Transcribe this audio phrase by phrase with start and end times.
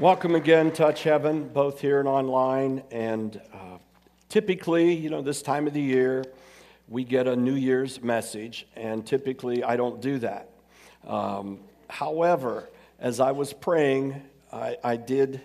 [0.00, 2.82] Welcome again, Touch Heaven, both here and online.
[2.90, 3.76] And uh,
[4.30, 6.24] typically, you know, this time of the year,
[6.88, 10.48] we get a New Year's message, and typically I don't do that.
[11.06, 11.60] Um,
[11.90, 15.42] however, as I was praying, I, I did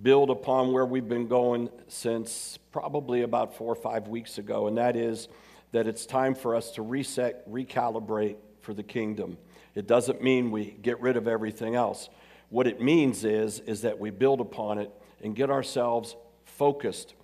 [0.00, 4.78] build upon where we've been going since probably about four or five weeks ago, and
[4.78, 5.26] that is
[5.72, 9.36] that it's time for us to reset, recalibrate for the kingdom.
[9.74, 12.08] It doesn't mean we get rid of everything else.
[12.50, 14.90] What it means is, is that we build upon it
[15.22, 17.14] and get ourselves focused.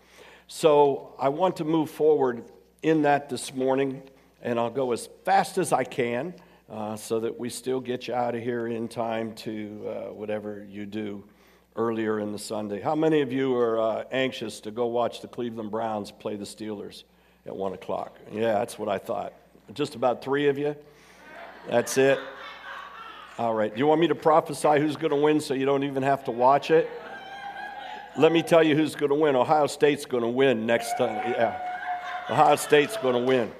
[0.46, 2.44] So I want to move forward
[2.82, 4.02] in that this morning,
[4.40, 6.34] and I'll go as fast as I can
[6.70, 10.64] uh, so that we still get you out of here in time to uh, whatever
[10.68, 11.24] you do
[11.74, 12.80] earlier in the Sunday.
[12.80, 16.45] How many of you are uh, anxious to go watch the Cleveland Browns play the
[16.45, 17.02] Steelers
[17.45, 18.16] at 1 o'clock?
[18.32, 19.32] Yeah, that's what I thought.
[19.74, 20.76] Just about three of you?
[21.68, 22.20] That's it?
[23.38, 23.72] All right.
[23.72, 26.24] Do you want me to prophesy who's going to win so you don't even have
[26.24, 26.88] to watch it?
[28.16, 29.36] Let me tell you who's going to win.
[29.36, 31.32] Ohio State's going to win next time.
[31.32, 31.60] Yeah.
[32.30, 33.52] Ohio State's going to win.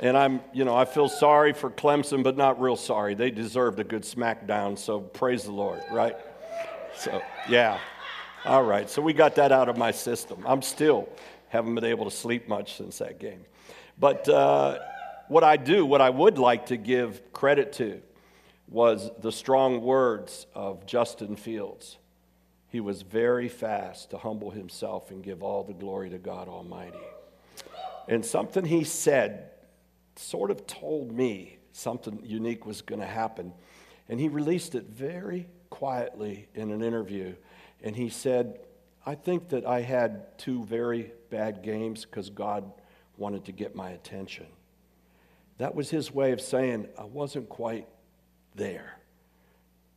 [0.00, 3.14] And I'm, you know, I feel sorry for Clemson, but not real sorry.
[3.14, 6.16] They deserved a good smackdown, so praise the Lord, right?
[6.94, 7.78] So, yeah.
[8.44, 8.88] All right.
[8.88, 10.44] So we got that out of my system.
[10.46, 11.08] I'm still
[11.48, 13.44] haven't been able to sleep much since that game.
[13.98, 14.78] But uh,
[15.28, 18.02] what I do, what I would like to give credit to,
[18.70, 21.98] was the strong words of Justin Fields.
[22.68, 26.96] He was very fast to humble himself and give all the glory to God Almighty.
[28.08, 29.50] And something he said
[30.14, 33.52] sort of told me something unique was going to happen.
[34.08, 37.34] And he released it very quietly in an interview.
[37.82, 38.60] And he said,
[39.04, 42.70] I think that I had two very bad games because God
[43.16, 44.46] wanted to get my attention.
[45.58, 47.86] That was his way of saying, I wasn't quite
[48.54, 48.96] there.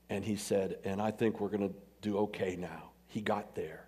[0.09, 2.92] And he said, and I think we're going to do okay now.
[3.08, 3.86] He got there.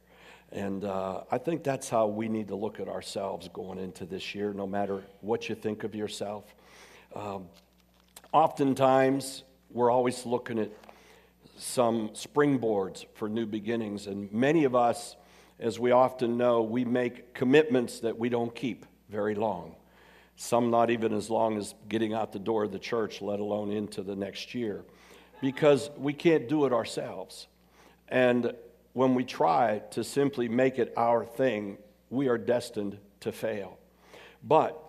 [0.52, 4.34] And uh, I think that's how we need to look at ourselves going into this
[4.34, 6.44] year, no matter what you think of yourself.
[7.16, 7.48] Um,
[8.32, 10.72] oftentimes, we're always looking at
[11.58, 14.08] some springboards for new beginnings.
[14.08, 15.16] And many of us,
[15.60, 19.76] as we often know, we make commitments that we don't keep very long
[20.36, 23.72] some not even as long as getting out the door of the church, let alone
[23.72, 24.84] into the next year,
[25.42, 27.48] because we can't do it ourselves.
[28.10, 28.54] And
[28.94, 31.78] when we try to simply make it our thing,
[32.10, 33.78] we are destined to fail.
[34.44, 34.82] But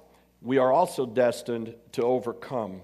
[0.43, 2.83] we are also destined to overcome.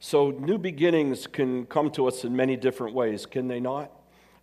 [0.00, 3.90] So, new beginnings can come to us in many different ways, can they not?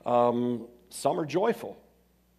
[0.06, 1.81] Um, some are joyful.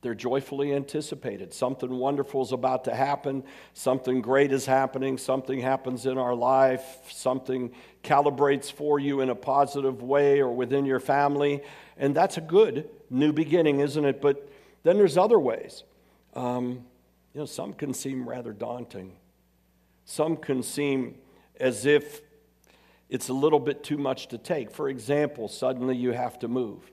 [0.03, 1.55] They're joyfully anticipated.
[1.55, 3.45] Something wonderful is about to happen.
[3.73, 5.17] Something great is happening.
[5.17, 6.85] Something happens in our life.
[7.09, 7.71] Something
[8.03, 11.62] calibrates for you in a positive way or within your family.
[11.97, 14.21] And that's a good new beginning, isn't it?
[14.21, 14.49] But
[14.83, 15.85] then there's other ways.
[16.35, 16.85] Um,
[17.33, 19.12] you know, some can seem rather daunting.
[20.05, 21.15] Some can seem
[21.61, 22.23] as if
[23.09, 24.73] it's a little bit too much to take.
[24.73, 26.92] For example, suddenly you have to move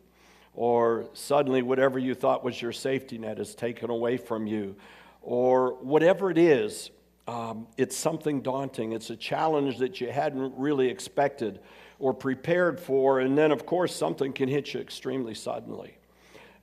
[0.53, 4.75] or suddenly whatever you thought was your safety net is taken away from you,
[5.21, 6.91] or whatever it is,
[7.27, 8.91] um, it's something daunting.
[8.91, 11.59] It's a challenge that you hadn't really expected
[11.99, 15.97] or prepared for, and then, of course, something can hit you extremely suddenly.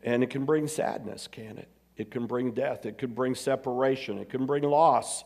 [0.03, 1.69] And it can bring sadness, can it?
[1.97, 2.85] It can bring death.
[2.85, 4.19] It could bring separation.
[4.19, 5.25] It can bring loss.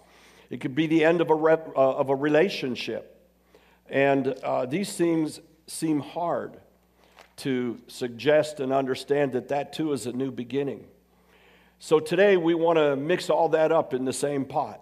[0.50, 3.16] It could be the end of a, rep, uh, of a relationship.
[3.88, 6.60] And uh, these things seem hard
[7.40, 10.86] to suggest and understand that that too is a new beginning.
[11.78, 14.80] So today we want to mix all that up in the same pot.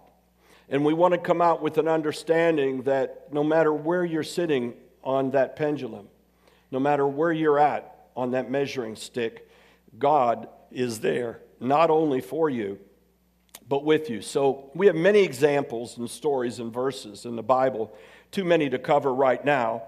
[0.67, 4.73] And we want to come out with an understanding that no matter where you're sitting
[5.03, 6.07] on that pendulum,
[6.71, 9.49] no matter where you're at on that measuring stick,
[9.97, 12.77] God is there, not only for you,
[13.67, 14.21] but with you.
[14.21, 17.95] So we have many examples and stories and verses in the Bible,
[18.31, 19.83] too many to cover right now.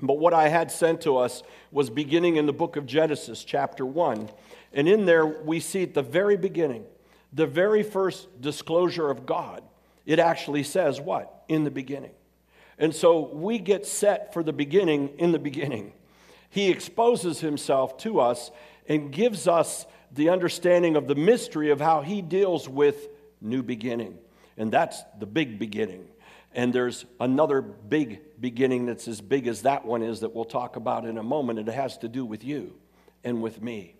[0.00, 1.42] But what I had sent to us
[1.72, 4.30] was beginning in the book of Genesis, chapter 1.
[4.72, 6.84] And in there, we see at the very beginning,
[7.32, 9.62] the very first disclosure of God,
[10.06, 11.44] it actually says what?
[11.48, 12.12] In the beginning.
[12.78, 15.92] And so we get set for the beginning in the beginning.
[16.48, 18.50] He exposes himself to us
[18.88, 23.08] and gives us the understanding of the mystery of how he deals with
[23.40, 24.18] new beginning.
[24.56, 26.08] And that's the big beginning.
[26.52, 30.76] And there's another big beginning that's as big as that one is that we'll talk
[30.76, 31.58] about in a moment.
[31.58, 32.74] And it has to do with you
[33.22, 33.96] and with me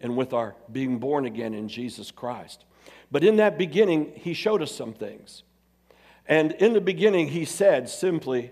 [0.00, 2.64] and with our being born again in Jesus Christ.
[3.10, 5.42] But in that beginning, he showed us some things.
[6.26, 8.50] And in the beginning, he said simply,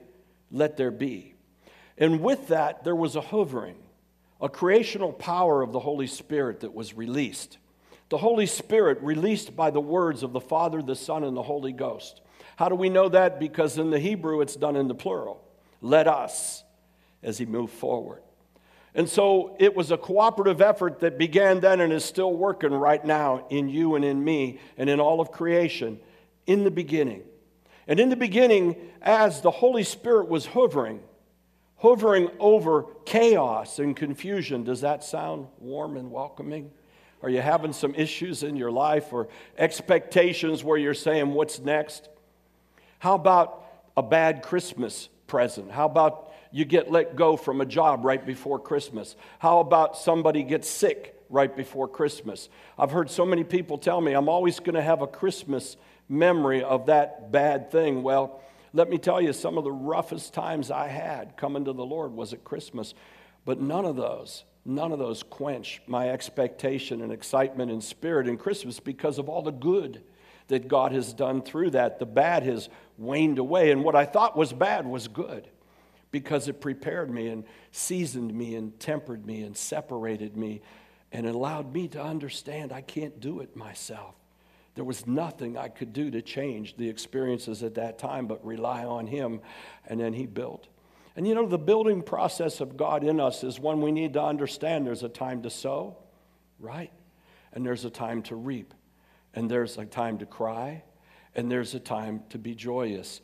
[0.51, 1.35] Let there be.
[1.99, 3.77] And with that, there was a hovering
[4.41, 7.59] a creational power of the Holy Spirit that was released.
[8.09, 11.73] The Holy Spirit released by the words of the Father, the Son, and the Holy
[11.73, 12.23] Ghost.
[12.61, 13.41] How do we know that?
[13.41, 15.43] Because in the Hebrew it's done in the plural.
[15.81, 16.63] Let us,
[17.23, 18.23] as he moved forward.
[18.95, 23.03] And so it was a cooperative effort that began then and is still working right
[23.03, 26.01] now in you and in me and in all of creation
[26.47, 27.23] in the beginning.
[27.89, 31.01] And in the beginning, as the Holy Spirit was hovering,
[31.77, 36.73] hovering over chaos and confusion, does that sound warm and welcoming?
[37.23, 42.11] Are you having some issues in your life or expectations where you're saying, What's next?
[43.01, 43.65] How about
[43.97, 45.71] a bad Christmas present?
[45.71, 49.17] How about you get let go from a job right before Christmas?
[49.39, 52.51] How about somebody gets sick right before Christmas?
[52.79, 55.79] I've heard so many people tell me I'm always going to have a Christmas
[56.11, 58.03] memory of that bad thing.
[58.03, 58.43] Well,
[58.75, 62.13] let me tell you, some of the roughest times I had coming to the Lord
[62.13, 62.93] was at Christmas,
[63.47, 68.37] but none of those None of those quench my expectation and excitement and spirit in
[68.37, 70.03] Christmas because of all the good
[70.51, 71.99] that God has done through that.
[71.99, 72.69] The bad has
[72.99, 75.49] waned away, and what I thought was bad was good
[76.13, 80.61] because it prepared me and seasoned me and tempered me and separated me
[81.13, 84.15] and allowed me to understand I can't do it myself.
[84.75, 88.85] There was nothing I could do to change the experiences at that time but rely
[88.85, 89.41] on Him,
[89.87, 90.69] and then He built.
[91.17, 94.23] And you know, the building process of God in us is one we need to
[94.23, 94.87] understand.
[94.87, 95.97] There's a time to sow,
[96.59, 96.93] right?
[97.53, 98.75] And there's a time to reap.
[99.35, 100.83] And there's a time to cry.
[101.35, 103.21] And there's a time to be joyous.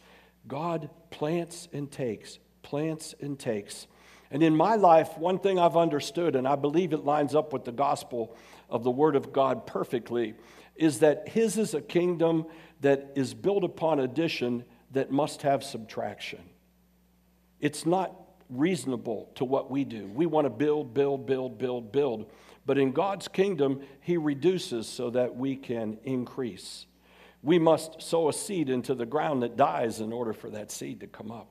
[0.47, 3.87] God plants and takes, plants and takes.
[4.31, 7.65] And in my life, one thing I've understood, and I believe it lines up with
[7.65, 8.37] the gospel
[8.69, 10.35] of the Word of God perfectly,
[10.75, 12.47] is that His is a kingdom
[12.81, 16.41] that is built upon addition that must have subtraction.
[17.61, 18.15] It's not
[18.51, 20.07] reasonable to what we do.
[20.07, 22.31] We want to build, build, build, build, build.
[22.67, 26.87] But in God's kingdom, He reduces so that we can increase.
[27.43, 31.01] We must sow a seed into the ground that dies in order for that seed
[31.01, 31.49] to come up.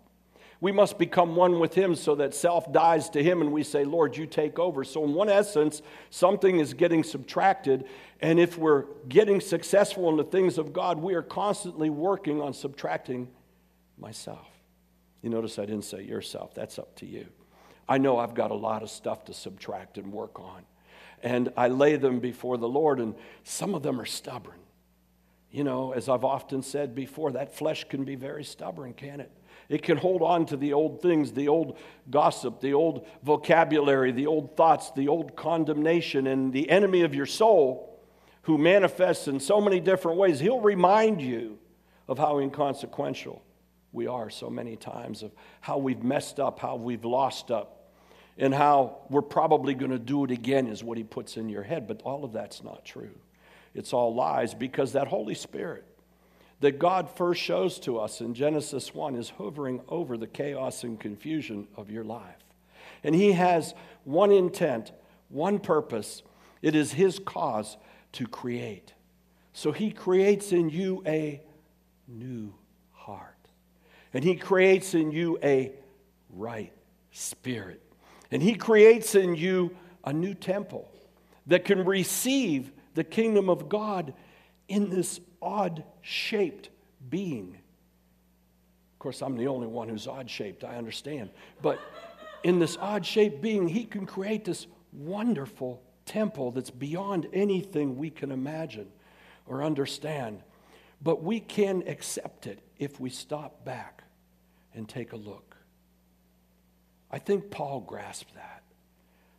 [0.62, 3.86] We must become one with Him so that self dies to Him and we say,
[3.86, 4.84] Lord, you take over.
[4.84, 7.86] So, in one essence, something is getting subtracted.
[8.22, 12.54] And if we're getting successful in the things of God, we are constantly working on
[12.54, 13.30] subtracting
[13.98, 14.48] myself.
[15.22, 17.28] You notice I didn't say yourself, that's up to you.
[17.88, 20.66] I know I've got a lot of stuff to subtract and work on.
[21.26, 24.60] And I lay them before the Lord, and some of them are stubborn.
[25.50, 29.32] You know, as I've often said before, that flesh can be very stubborn, can it?
[29.68, 31.80] It can hold on to the old things, the old
[32.12, 37.26] gossip, the old vocabulary, the old thoughts, the old condemnation, and the enemy of your
[37.26, 38.00] soul,
[38.44, 41.58] who manifests in so many different ways, he'll remind you
[42.08, 43.42] of how inconsequential
[43.92, 45.32] we are so many times of
[45.62, 47.75] how we've messed up, how we've lost up,
[48.38, 51.64] and how we're probably going to do it again, is what he puts in your
[51.64, 51.88] head.
[51.88, 53.16] But all of that's not true.
[53.74, 55.86] It's all lies because that Holy Spirit
[56.62, 60.98] that God first shows to us in Genesis 1 is hovering over the chaos and
[60.98, 62.44] confusion of your life.
[63.04, 63.74] And he has
[64.06, 64.94] one intent,
[65.28, 66.24] one purpose.
[66.62, 67.76] It is his cause
[68.14, 68.94] to create.
[69.52, 71.42] So he creates in you a
[72.08, 72.54] new
[72.92, 73.36] heart.
[74.14, 75.74] And He creates in you a
[76.30, 76.74] right
[77.12, 77.82] spirit.
[78.32, 80.90] And He creates in you a new temple
[81.48, 84.14] that can receive the kingdom of God
[84.68, 86.70] in this odd shaped
[87.10, 87.58] being.
[88.94, 91.30] Of course, I'm the only one who's odd shaped, I understand.
[91.62, 91.80] But
[92.44, 98.10] in this odd shaped being, He can create this wonderful temple that's beyond anything we
[98.10, 98.88] can imagine
[99.46, 100.42] or understand.
[101.02, 104.04] But we can accept it if we stop back
[104.74, 105.45] and take a look.
[107.12, 108.64] I think Paul grasped that.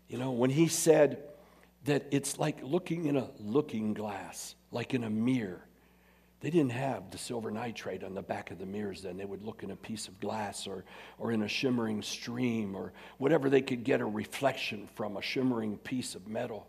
[0.08, 1.22] You know, when he said
[1.86, 5.62] that it's like looking in a looking glass, like in a mirror.
[6.40, 9.16] They didn't have the silver nitrate on the back of the mirrors then.
[9.16, 10.84] They would look in a piece of glass or,
[11.18, 15.78] or in a shimmering stream or whatever they could get a reflection from, a shimmering
[15.78, 16.68] piece of metal.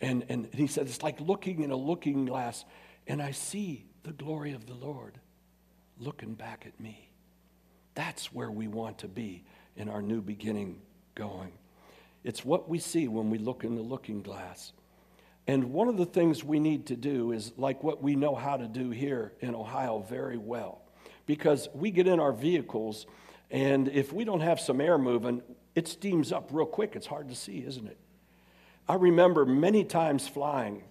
[0.00, 2.64] And, and he said, It's like looking in a looking glass,
[3.06, 5.14] and I see the glory of the Lord
[5.98, 7.08] looking back at me.
[7.94, 9.44] That's where we want to be
[9.76, 10.80] in our new beginning
[11.14, 11.52] going.
[12.24, 14.72] It's what we see when we look in the looking glass.
[15.46, 18.56] And one of the things we need to do is like what we know how
[18.56, 20.82] to do here in Ohio very well.
[21.26, 23.06] Because we get in our vehicles,
[23.50, 25.42] and if we don't have some air moving,
[25.74, 26.94] it steams up real quick.
[26.94, 27.98] It's hard to see, isn't it?
[28.88, 30.82] I remember many times flying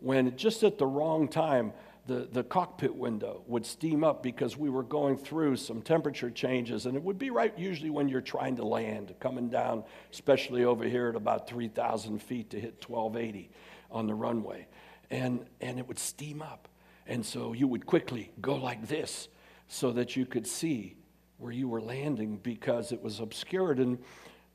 [0.00, 1.72] when just at the wrong time,
[2.06, 6.86] the, the cockpit window would steam up because we were going through some temperature changes.
[6.86, 10.84] And it would be right usually when you're trying to land, coming down, especially over
[10.84, 13.50] here at about 3,000 feet to hit 1280
[13.90, 14.66] on the runway.
[15.10, 16.68] And, and it would steam up.
[17.06, 19.28] And so you would quickly go like this
[19.68, 20.96] so that you could see
[21.38, 23.78] where you were landing because it was obscured.
[23.78, 23.98] And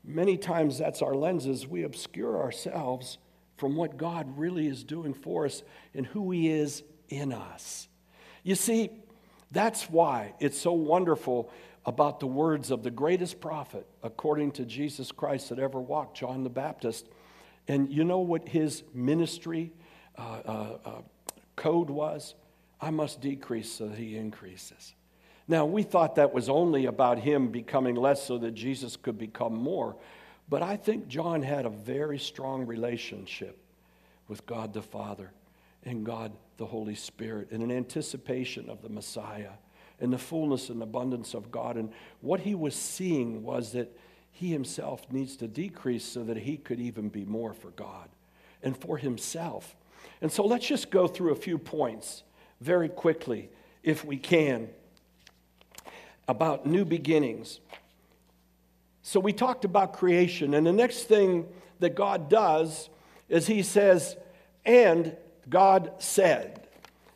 [0.04, 1.66] many times that's our lenses.
[1.66, 3.18] We obscure ourselves
[3.56, 5.62] from what God really is doing for us
[5.94, 6.82] and who He is
[7.12, 7.88] in us.
[8.42, 8.90] You see,
[9.50, 11.50] that's why it's so wonderful
[11.84, 16.42] about the words of the greatest prophet, according to Jesus Christ, that ever walked, John
[16.42, 17.06] the Baptist.
[17.68, 19.72] And you know what his ministry
[20.16, 20.90] uh, uh, uh,
[21.56, 22.34] code was?
[22.80, 24.94] I must decrease so that he increases.
[25.48, 29.54] Now, we thought that was only about him becoming less so that Jesus could become
[29.54, 29.96] more.
[30.48, 33.58] But I think John had a very strong relationship
[34.28, 35.32] with God the Father
[35.84, 39.52] and God the Holy Spirit in an anticipation of the Messiah
[40.00, 41.76] and the fullness and abundance of God.
[41.76, 43.96] And what he was seeing was that
[44.30, 48.08] he himself needs to decrease so that he could even be more for God
[48.62, 49.76] and for himself.
[50.20, 52.22] And so let's just go through a few points
[52.60, 53.50] very quickly,
[53.82, 54.68] if we can,
[56.28, 57.60] about new beginnings.
[59.02, 61.46] So we talked about creation, and the next thing
[61.80, 62.88] that God does
[63.28, 64.16] is he says,
[64.64, 65.16] and
[65.48, 66.66] God said.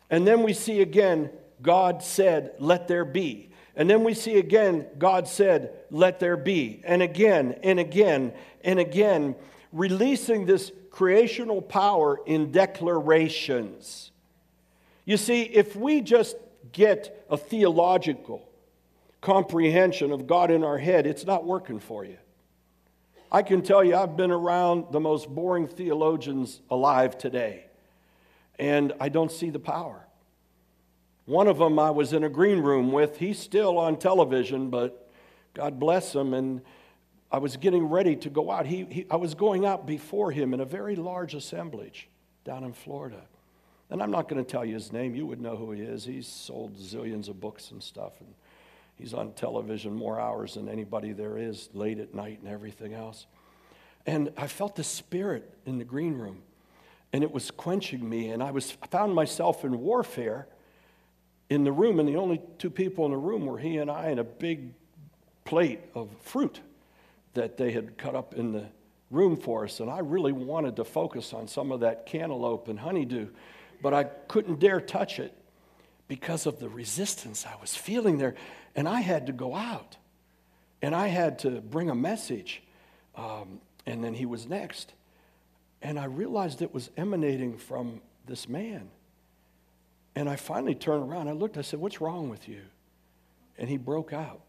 [0.09, 1.29] And then we see again,
[1.61, 3.49] God said, let there be.
[3.75, 6.81] And then we see again, God said, let there be.
[6.83, 9.35] And again, and again, and again,
[9.71, 14.11] releasing this creational power in declarations.
[15.05, 16.37] You see, if we just
[16.71, 18.49] get a theological
[19.21, 22.17] comprehension of God in our head, it's not working for you.
[23.31, 27.66] I can tell you, I've been around the most boring theologians alive today
[28.59, 30.07] and I don't see the power.
[31.25, 33.17] One of them I was in a green room with.
[33.17, 35.11] He's still on television, but
[35.53, 36.33] God bless him.
[36.33, 36.61] And
[37.31, 38.65] I was getting ready to go out.
[38.65, 42.07] He, he, I was going out before him in a very large assemblage
[42.45, 43.21] down in Florida.
[43.89, 45.15] And I'm not going to tell you his name.
[45.15, 46.05] You would know who he is.
[46.05, 48.13] He's sold zillions of books and stuff.
[48.21, 48.33] And
[48.95, 53.27] he's on television more hours than anybody there is, late at night and everything else.
[54.05, 56.41] And I felt the spirit in the green room
[57.13, 58.29] and it was quenching me.
[58.29, 60.47] And I was I found myself in warfare
[61.49, 64.07] in the room, and the only two people in the room were he and I,
[64.07, 64.73] and a big
[65.45, 66.59] plate of fruit
[67.33, 68.65] that they had cut up in the
[69.09, 69.79] room for us.
[69.79, 73.29] And I really wanted to focus on some of that cantaloupe and honeydew,
[73.81, 75.33] but I couldn't dare touch it
[76.07, 78.35] because of the resistance I was feeling there.
[78.75, 79.95] And I had to go out,
[80.81, 82.61] and I had to bring a message.
[83.15, 84.93] Um, and then he was next.
[85.81, 88.89] And I realized it was emanating from this man.
[90.15, 91.27] And I finally turned around.
[91.27, 92.61] I looked, I said, What's wrong with you?
[93.57, 94.41] And he broke out.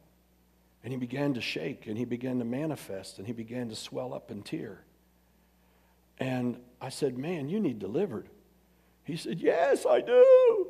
[0.82, 4.14] And he began to shake and he began to manifest and he began to swell
[4.14, 4.80] up in tear.
[6.18, 8.28] And I said, Man, you need delivered.
[9.04, 10.68] He said, Yes, I do.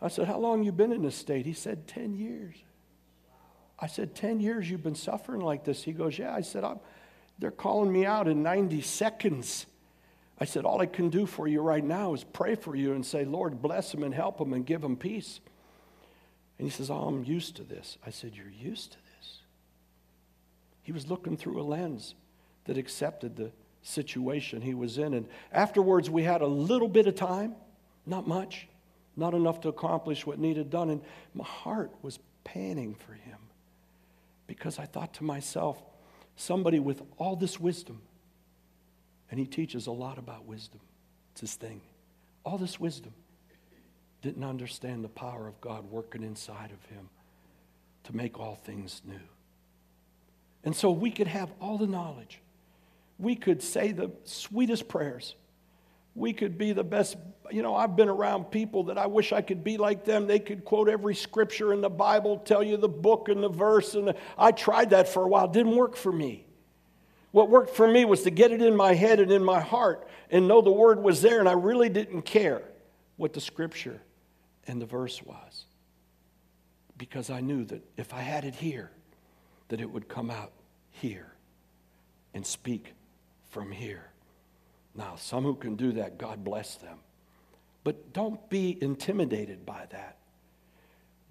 [0.00, 1.46] I said, How long you been in this state?
[1.46, 2.54] He said, 10 years.
[3.78, 5.82] I said, 10 years you've been suffering like this?
[5.82, 6.34] He goes, Yeah.
[6.34, 6.64] I said,
[7.38, 9.66] They're calling me out in 90 seconds.
[10.38, 13.04] I said, All I can do for you right now is pray for you and
[13.04, 15.40] say, Lord, bless him and help him and give him peace.
[16.58, 17.98] And he says, Oh, I'm used to this.
[18.06, 19.38] I said, You're used to this.
[20.82, 22.14] He was looking through a lens
[22.64, 25.14] that accepted the situation he was in.
[25.14, 27.54] And afterwards, we had a little bit of time,
[28.06, 28.66] not much,
[29.16, 30.90] not enough to accomplish what needed done.
[30.90, 31.02] And
[31.34, 33.38] my heart was panning for him
[34.46, 35.82] because I thought to myself,
[36.36, 38.00] somebody with all this wisdom
[39.30, 40.80] and he teaches a lot about wisdom.
[41.32, 41.80] It's his thing.
[42.44, 43.12] All this wisdom.
[44.22, 47.08] Didn't understand the power of God working inside of him
[48.04, 49.20] to make all things new.
[50.64, 52.40] And so we could have all the knowledge.
[53.18, 55.34] We could say the sweetest prayers.
[56.14, 57.16] We could be the best.
[57.50, 60.26] You know, I've been around people that I wish I could be like them.
[60.26, 63.94] They could quote every scripture in the Bible, tell you the book and the verse.
[63.94, 65.46] And I tried that for a while.
[65.46, 66.43] It didn't work for me.
[67.34, 70.06] What worked for me was to get it in my head and in my heart
[70.30, 72.62] and know the word was there, and I really didn't care
[73.16, 74.00] what the scripture
[74.68, 75.64] and the verse was.
[76.96, 78.92] Because I knew that if I had it here,
[79.66, 80.52] that it would come out
[80.92, 81.32] here
[82.34, 82.92] and speak
[83.50, 84.12] from here.
[84.94, 86.98] Now, some who can do that, God bless them.
[87.82, 90.18] But don't be intimidated by that.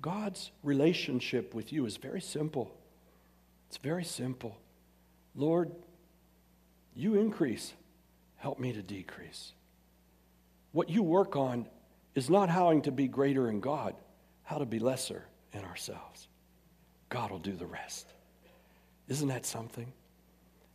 [0.02, 2.76] God's relationship with you is very simple.
[3.70, 4.58] It's very simple.
[5.34, 5.72] Lord,
[6.96, 7.74] you increase,
[8.38, 9.54] help me to decrease.
[10.72, 11.68] What you work on
[12.16, 13.96] is not how to be greater in God,
[14.44, 16.28] how to be lesser in ourselves.
[17.10, 18.08] God will do the rest.
[19.08, 19.92] Isn't that something?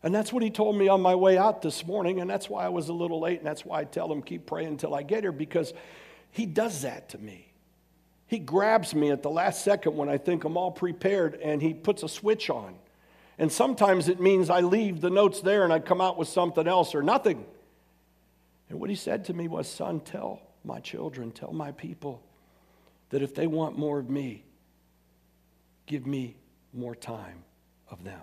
[0.03, 2.65] And that's what he told me on my way out this morning, and that's why
[2.65, 5.03] I was a little late, and that's why I tell him, keep praying until I
[5.03, 5.73] get here, because
[6.31, 7.53] he does that to me.
[8.29, 11.75] He grabs me at the last second when I think I'm all prepared, and he
[11.75, 12.77] puts a switch on.
[13.39, 16.67] And sometimes it means I leave the notes there and I come out with something
[16.67, 17.47] else or nothing.
[18.69, 22.23] And what he said to me was, Son, tell my children, tell my people
[23.11, 24.45] that if they want more of me,
[25.87, 26.37] give me
[26.75, 27.45] more time
[27.91, 28.21] of them.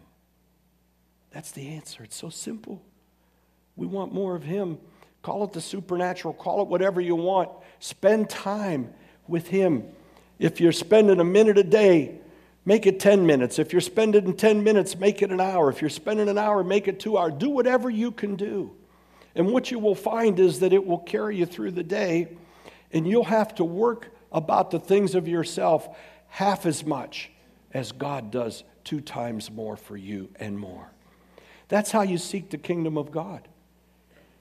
[1.31, 2.03] That's the answer.
[2.03, 2.81] It's so simple.
[3.75, 4.77] We want more of Him.
[5.21, 7.49] Call it the supernatural, call it whatever you want.
[7.79, 8.93] Spend time
[9.27, 9.85] with Him.
[10.37, 12.19] If you're spending a minute a day,
[12.65, 13.59] make it 10 minutes.
[13.59, 15.69] If you're spending 10 minutes, make it an hour.
[15.69, 17.33] If you're spending an hour, make it two hours.
[17.37, 18.75] Do whatever you can do.
[19.35, 22.37] And what you will find is that it will carry you through the day,
[22.91, 25.95] and you'll have to work about the things of yourself
[26.27, 27.31] half as much
[27.73, 30.89] as God does two times more for you and more.
[31.67, 33.47] That's how you seek the kingdom of God.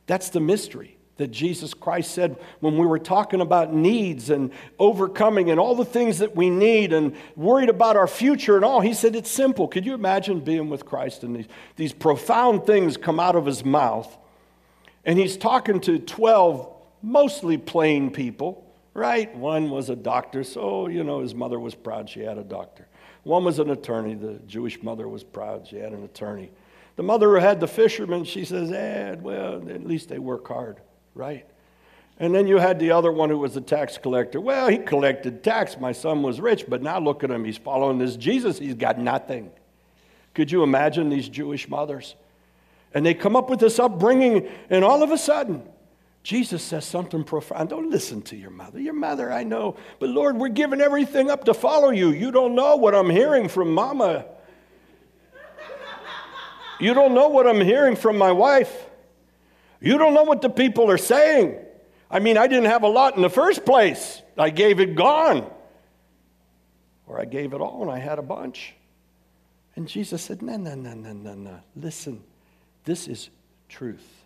[0.06, 5.50] That's the mystery that Jesus Christ said when we were talking about needs and overcoming
[5.50, 8.80] and all the things that we need and worried about our future and all.
[8.80, 9.68] He said it's simple.
[9.68, 13.64] Could you imagine being with Christ and these, these profound things come out of his
[13.64, 14.16] mouth?
[15.04, 16.68] And he's talking to 12
[17.02, 19.34] mostly plain people, right?
[19.36, 22.88] One was a doctor, so, you know, his mother was proud she had a doctor.
[23.22, 24.14] One was an attorney.
[24.14, 26.50] The Jewish mother was proud she had an attorney.
[26.96, 30.80] The mother who had the fishermen, she says, eh, well, at least they work hard,
[31.14, 31.46] right?
[32.18, 34.40] And then you had the other one who was a tax collector.
[34.40, 35.78] Well, he collected tax.
[35.80, 37.44] My son was rich, but now look at him.
[37.44, 38.58] He's following this Jesus.
[38.58, 39.50] He's got nothing.
[40.32, 42.14] Could you imagine these Jewish mothers?
[42.92, 45.68] And they come up with this upbringing, and all of a sudden,
[46.22, 47.68] Jesus says something profound.
[47.68, 48.80] Don't listen to your mother.
[48.80, 49.76] Your mother, I know.
[49.98, 52.10] But Lord, we're giving everything up to follow you.
[52.10, 54.24] You don't know what I'm hearing from mama.
[56.80, 58.86] You don't know what I'm hearing from my wife.
[59.84, 61.58] You don't know what the people are saying.
[62.10, 64.22] I mean, I didn't have a lot in the first place.
[64.38, 65.50] I gave it gone.
[67.06, 68.74] Or I gave it all and I had a bunch.
[69.76, 71.60] And Jesus said, No, no, no, no, no, no.
[71.76, 72.22] Listen,
[72.84, 73.28] this is
[73.68, 74.24] truth.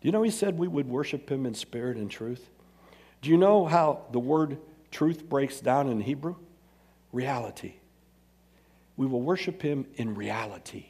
[0.00, 2.48] Do you know he said we would worship him in spirit and truth?
[3.20, 4.56] Do you know how the word
[4.90, 6.36] truth breaks down in Hebrew?
[7.12, 7.74] Reality.
[8.96, 10.86] We will worship him in reality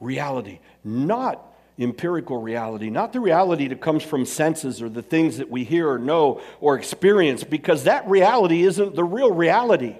[0.00, 5.50] reality, not empirical reality, not the reality that comes from senses or the things that
[5.50, 9.96] we hear or know or experience, because that reality isn't the real reality.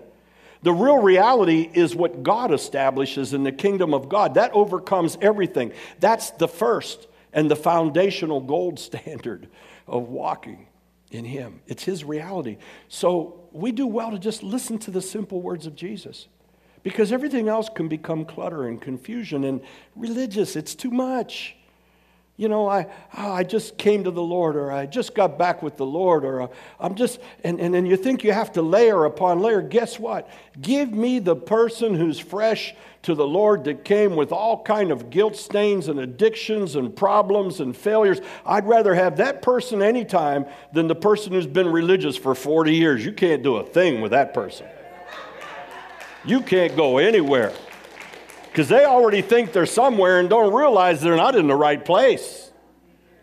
[0.63, 4.35] The real reality is what God establishes in the kingdom of God.
[4.35, 5.73] That overcomes everything.
[6.01, 9.49] That's the first and the foundational gold standard
[9.87, 10.67] of walking
[11.11, 11.61] in Him.
[11.67, 12.59] It's His reality.
[12.89, 16.29] So we do well to just listen to the simple words of Jesus
[16.83, 19.61] because everything else can become clutter and confusion and
[19.97, 20.55] religious.
[20.55, 21.57] It's too much.
[22.37, 25.63] You know, I, oh, I just came to the Lord, or I just got back
[25.63, 26.47] with the Lord, or uh,
[26.81, 29.63] I'm just, and, and then you think you have to layer upon layer.
[29.63, 30.29] Guess what?
[30.61, 35.11] Give me the person who's fresh to the Lord that came with all kind of
[35.11, 38.21] guilt stains and addictions and problems and failures.
[38.45, 43.05] I'd rather have that person anytime than the person who's been religious for 40 years.
[43.05, 44.67] You can't do a thing with that person
[46.25, 47.53] you can't go anywhere
[48.55, 52.53] because they already think they're somewhere and don't realize they're not in the right place.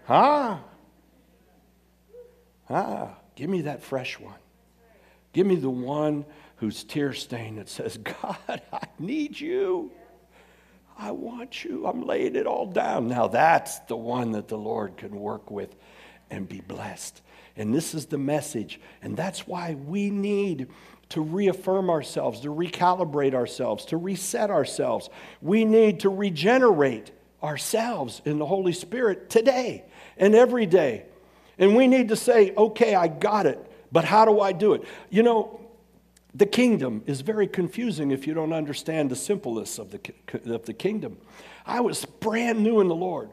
[0.04, 0.58] Huh?
[2.70, 4.36] Ah, give me that fresh one.
[5.32, 6.26] Give me the one
[6.58, 9.94] who's tear stained that says, God, I need you.
[10.98, 11.88] I want you.
[11.88, 13.08] I'm laying it all down.
[13.08, 15.74] Now that's the one that the Lord can work with
[16.30, 17.22] and be blessed.
[17.56, 18.82] And this is the message.
[19.02, 20.67] And that's why we need
[21.12, 25.10] to reaffirm ourselves, to recalibrate ourselves, to reset ourselves.
[25.41, 27.12] We need to regenerate
[27.43, 29.86] ourselves in the Holy Spirit today
[30.17, 31.06] and every day.
[31.58, 33.60] And we need to say, okay, I got it,
[33.91, 34.84] but how do I do it?
[35.10, 35.60] You know,
[36.34, 40.00] the kingdom is very confusing if you don't understand the simpleness of the,
[40.45, 41.17] of the kingdom.
[41.65, 43.30] I was brand new in the Lord.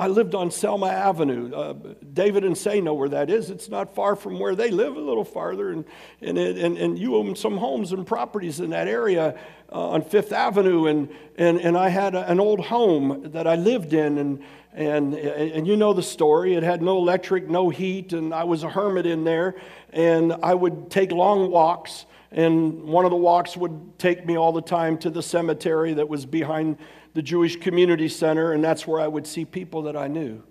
[0.00, 1.52] I lived on Selma Avenue.
[1.54, 1.74] Uh,
[2.14, 3.50] David and Say know where that is.
[3.50, 5.72] It's not far from where they live, a little farther.
[5.72, 5.84] And,
[6.22, 9.38] and, it, and, and you own some homes and properties in that area
[9.70, 10.86] uh, on Fifth Avenue.
[10.86, 14.16] And, and, and I had a, an old home that I lived in.
[14.16, 16.54] And, and, and you know the story.
[16.54, 18.14] It had no electric, no heat.
[18.14, 19.56] And I was a hermit in there.
[19.92, 22.06] And I would take long walks.
[22.32, 26.08] And one of the walks would take me all the time to the cemetery that
[26.08, 26.78] was behind
[27.14, 30.42] the Jewish Community Center, and that's where I would see people that I knew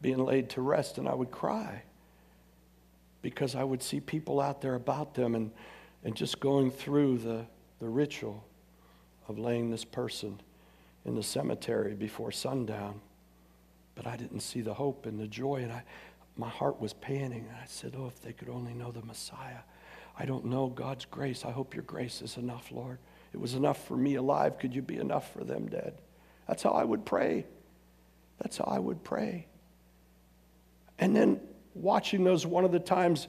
[0.00, 1.82] being laid to rest, and I would cry.
[3.22, 5.50] because I would see people out there about them and,
[6.04, 7.46] and just going through the,
[7.80, 8.44] the ritual
[9.28, 10.40] of laying this person
[11.04, 13.00] in the cemetery before sundown.
[13.94, 15.84] But I didn't see the hope and the joy, and I,
[16.36, 17.48] my heart was panting.
[17.62, 19.60] I said, Oh, if they could only know the Messiah.
[20.18, 21.44] I don't know God's grace.
[21.44, 22.98] I hope your grace is enough, Lord.
[23.32, 24.58] It was enough for me alive.
[24.58, 25.94] Could you be enough for them dead?
[26.46, 27.46] That's how I would pray.
[28.40, 29.46] That's how I would pray.
[30.98, 31.40] And then
[31.74, 33.28] watching those one of the times,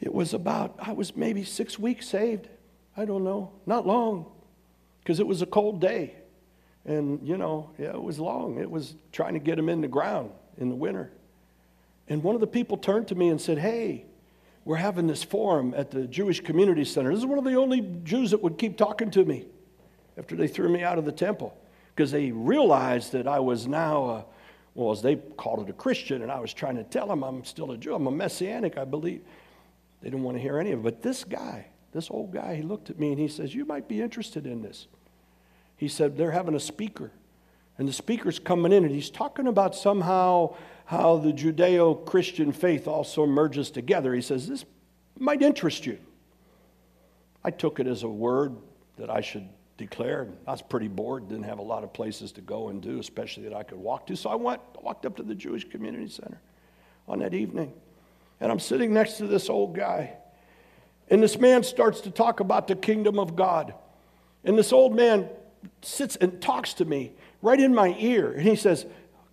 [0.00, 2.48] it was about, I was maybe six weeks saved.
[2.96, 3.52] I don't know.
[3.66, 4.26] Not long,
[5.00, 6.14] because it was a cold day.
[6.84, 8.58] And, you know, yeah, it was long.
[8.58, 11.12] It was trying to get them in the ground in the winter.
[12.08, 14.06] And one of the people turned to me and said, Hey,
[14.64, 17.10] we're having this forum at the Jewish Community Center.
[17.10, 19.46] This is one of the only Jews that would keep talking to me
[20.16, 21.56] after they threw me out of the temple
[21.94, 24.24] because they realized that I was now, a,
[24.74, 27.44] well, as they called it, a Christian, and I was trying to tell them I'm
[27.44, 27.94] still a Jew.
[27.94, 29.22] I'm a Messianic, I believe.
[30.00, 30.82] They didn't want to hear any of it.
[30.82, 33.88] But this guy, this old guy, he looked at me and he says, You might
[33.88, 34.86] be interested in this.
[35.76, 37.10] He said, They're having a speaker.
[37.78, 40.54] And the speaker's coming in and he's talking about somehow
[40.92, 44.12] how the Judeo Christian faith also merges together.
[44.12, 44.66] He says, This
[45.18, 45.98] might interest you.
[47.42, 48.54] I took it as a word
[48.98, 50.28] that I should declare.
[50.46, 53.44] I was pretty bored, didn't have a lot of places to go and do, especially
[53.44, 54.16] that I could walk to.
[54.16, 56.38] So I went, walked up to the Jewish Community Center
[57.08, 57.72] on that evening.
[58.38, 60.12] And I'm sitting next to this old guy.
[61.08, 63.72] And this man starts to talk about the kingdom of God.
[64.44, 65.30] And this old man
[65.80, 68.30] sits and talks to me right in my ear.
[68.32, 68.84] And he says,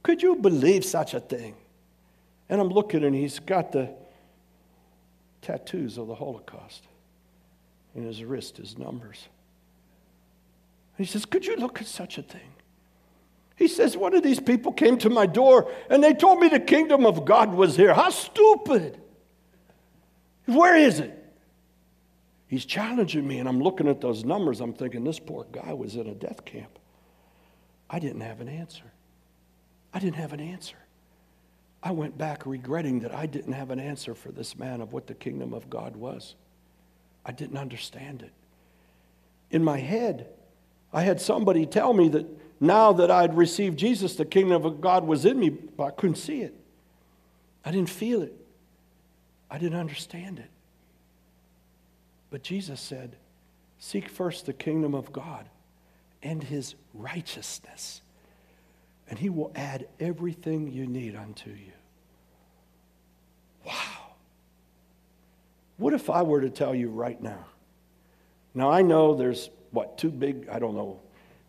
[0.03, 1.55] could you believe such a thing?
[2.49, 3.89] And I'm looking and he's got the
[5.41, 6.83] tattoos of the Holocaust
[7.95, 9.27] in his wrist, his numbers.
[10.97, 12.49] And he says, Could you look at such a thing?
[13.55, 16.59] He says, One of these people came to my door and they told me the
[16.59, 17.93] kingdom of God was here.
[17.93, 18.99] How stupid!
[20.45, 21.15] Where is it?
[22.47, 24.59] He's challenging me, and I'm looking at those numbers.
[24.59, 26.79] I'm thinking, this poor guy was in a death camp.
[27.87, 28.91] I didn't have an answer.
[29.93, 30.75] I didn't have an answer.
[31.81, 35.07] I went back regretting that I didn't have an answer for this man of what
[35.07, 36.35] the kingdom of God was.
[37.25, 38.31] I didn't understand it.
[39.51, 40.27] In my head,
[40.91, 42.25] I had somebody tell me that
[42.59, 46.17] now that I'd received Jesus, the kingdom of God was in me, but I couldn't
[46.17, 46.53] see it.
[47.63, 48.33] I didn't feel it.
[49.49, 50.49] I didn't understand it.
[52.29, 53.15] But Jesus said,
[53.79, 55.47] Seek first the kingdom of God
[56.21, 58.01] and his righteousness
[59.09, 61.73] and he will add everything you need unto you.
[63.65, 64.13] Wow.
[65.77, 67.45] What if I were to tell you right now?
[68.53, 70.99] Now, I know there's, what, two big, I don't know.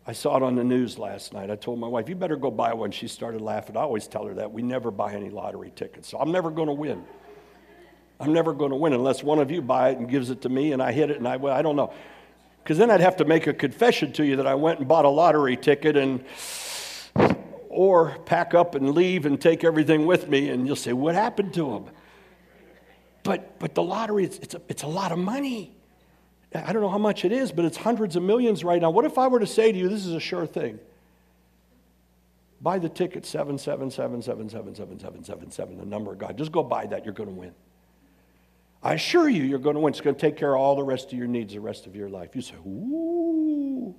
[0.07, 1.51] I saw it on the news last night.
[1.51, 2.91] I told my wife, you better go buy one.
[2.91, 3.77] She started laughing.
[3.77, 4.51] I always tell her that.
[4.51, 6.09] We never buy any lottery tickets.
[6.09, 7.05] So I'm never going to win.
[8.19, 10.49] I'm never going to win unless one of you buy it and gives it to
[10.49, 11.93] me and I hit it and I, well, I don't know.
[12.63, 15.07] Because then I'd have to make a confession to you that I went and bought
[15.07, 16.25] a lottery ticket and
[17.71, 21.55] or pack up and leave and take everything with me, and you'll say, What happened
[21.55, 21.87] to them?
[23.23, 25.75] But, but the lottery, it's, it's, a, it's a lot of money.
[26.55, 28.91] I don't know how much it is, but it's hundreds of millions right now.
[28.91, 30.81] What if I were to say to you, This is a sure thing?
[32.61, 36.37] Buy the ticket 777777777, the number of God.
[36.37, 37.55] Just go buy that, you're going to win.
[38.83, 39.93] I assure you, you're going to win.
[39.93, 41.95] It's going to take care of all the rest of your needs the rest of
[41.95, 42.35] your life.
[42.35, 43.95] You say, Ooh.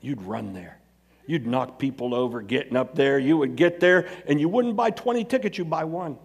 [0.00, 0.80] You'd run there.
[1.26, 3.18] You'd knock people over getting up there.
[3.18, 6.18] You would get there and you wouldn't buy 20 tickets, you'd buy one.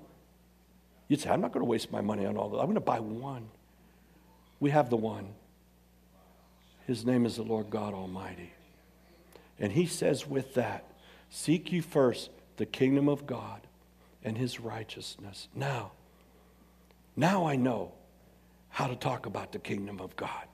[1.07, 2.57] You'd say, I'm not going to waste my money on all that.
[2.57, 3.49] I'm going to buy one.
[4.59, 5.33] We have the one.
[6.85, 8.53] His name is the Lord God Almighty.
[9.59, 10.85] And he says, with that,
[11.29, 13.61] seek you first the kingdom of God
[14.23, 15.47] and his righteousness.
[15.55, 15.91] Now,
[17.15, 17.93] now I know
[18.69, 20.47] how to talk about the kingdom of God.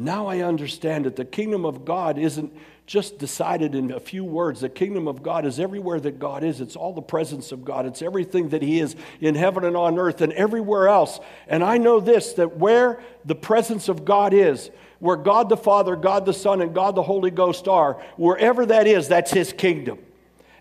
[0.00, 4.62] Now I understand that the kingdom of God isn't just decided in a few words.
[4.62, 6.62] The kingdom of God is everywhere that God is.
[6.62, 7.84] It's all the presence of God.
[7.84, 11.20] It's everything that He is in heaven and on earth and everywhere else.
[11.46, 15.96] And I know this that where the presence of God is, where God the Father,
[15.96, 19.98] God the Son, and God the Holy Ghost are, wherever that is, that's His kingdom.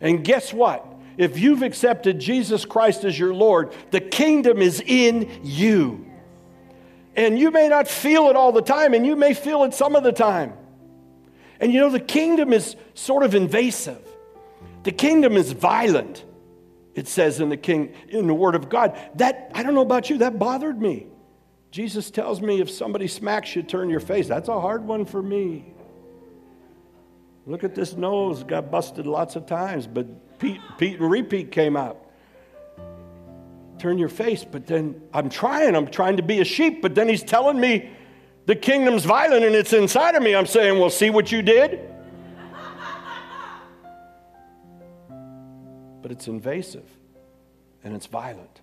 [0.01, 0.85] And guess what?
[1.17, 6.08] If you've accepted Jesus Christ as your Lord, the kingdom is in you.
[7.15, 9.95] And you may not feel it all the time, and you may feel it some
[9.95, 10.53] of the time.
[11.59, 14.01] And you know, the kingdom is sort of invasive.
[14.83, 16.23] The kingdom is violent,
[16.95, 18.97] it says in the king in the word of God.
[19.15, 21.07] That I don't know about you, that bothered me.
[21.71, 24.27] Jesus tells me if somebody smacks you, turn your face.
[24.27, 25.73] That's a hard one for me.
[27.45, 31.75] Look at this nose, got busted lots of times, but Pete, Pete and repeat came
[31.75, 32.08] out.
[33.79, 34.43] Turn your face.
[34.43, 37.89] But then I'm trying, I'm trying to be a sheep, but then he's telling me
[38.45, 40.35] the kingdom's violent and it's inside of me.
[40.35, 41.79] I'm saying, well, see what you did?
[46.01, 46.85] but it's invasive
[47.83, 48.61] and it's violent.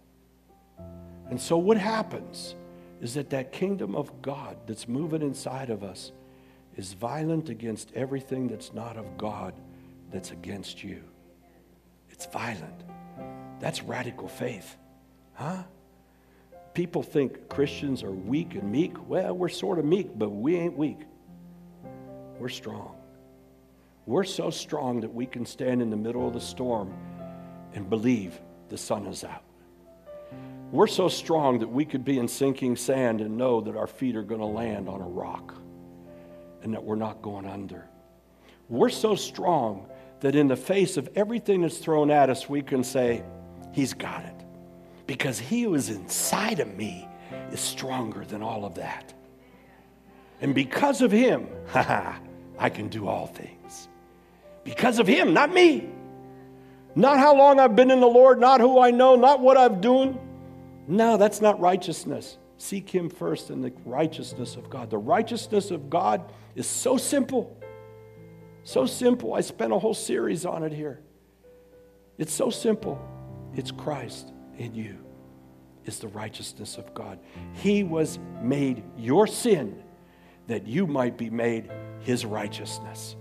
[1.30, 2.54] And so, what happens
[3.00, 6.12] is that that kingdom of God that's moving inside of us
[6.76, 9.54] is violent against everything that's not of God
[10.12, 11.02] that's against you.
[12.10, 12.84] It's violent.
[13.60, 14.76] That's radical faith.
[15.36, 15.62] Huh?
[16.74, 19.08] People think Christians are weak and meek.
[19.08, 20.98] Well, we're sort of meek, but we ain't weak.
[22.38, 22.96] We're strong.
[24.06, 26.92] We're so strong that we can stand in the middle of the storm
[27.74, 29.42] and believe the sun is out.
[30.72, 34.16] We're so strong that we could be in sinking sand and know that our feet
[34.16, 35.54] are going to land on a rock
[36.62, 37.88] and that we're not going under.
[38.68, 39.88] We're so strong
[40.20, 43.22] that in the face of everything that's thrown at us, we can say,
[43.72, 44.35] He's got it.
[45.06, 47.08] Because He who is inside of me
[47.52, 49.14] is stronger than all of that.
[50.40, 53.88] And because of Him, I can do all things.
[54.64, 55.88] Because of Him, not me.
[56.94, 59.80] Not how long I've been in the Lord, not who I know, not what I've
[59.80, 60.18] done.
[60.88, 62.38] No, that's not righteousness.
[62.58, 64.90] Seek Him first and the righteousness of God.
[64.90, 67.56] The righteousness of God is so simple.
[68.64, 69.34] So simple.
[69.34, 71.00] I spent a whole series on it here.
[72.18, 72.98] It's so simple.
[73.54, 74.98] It's Christ in you,
[75.84, 77.18] is the righteousness of God.
[77.54, 79.82] He was made your sin
[80.46, 83.16] that you might be made His righteousness.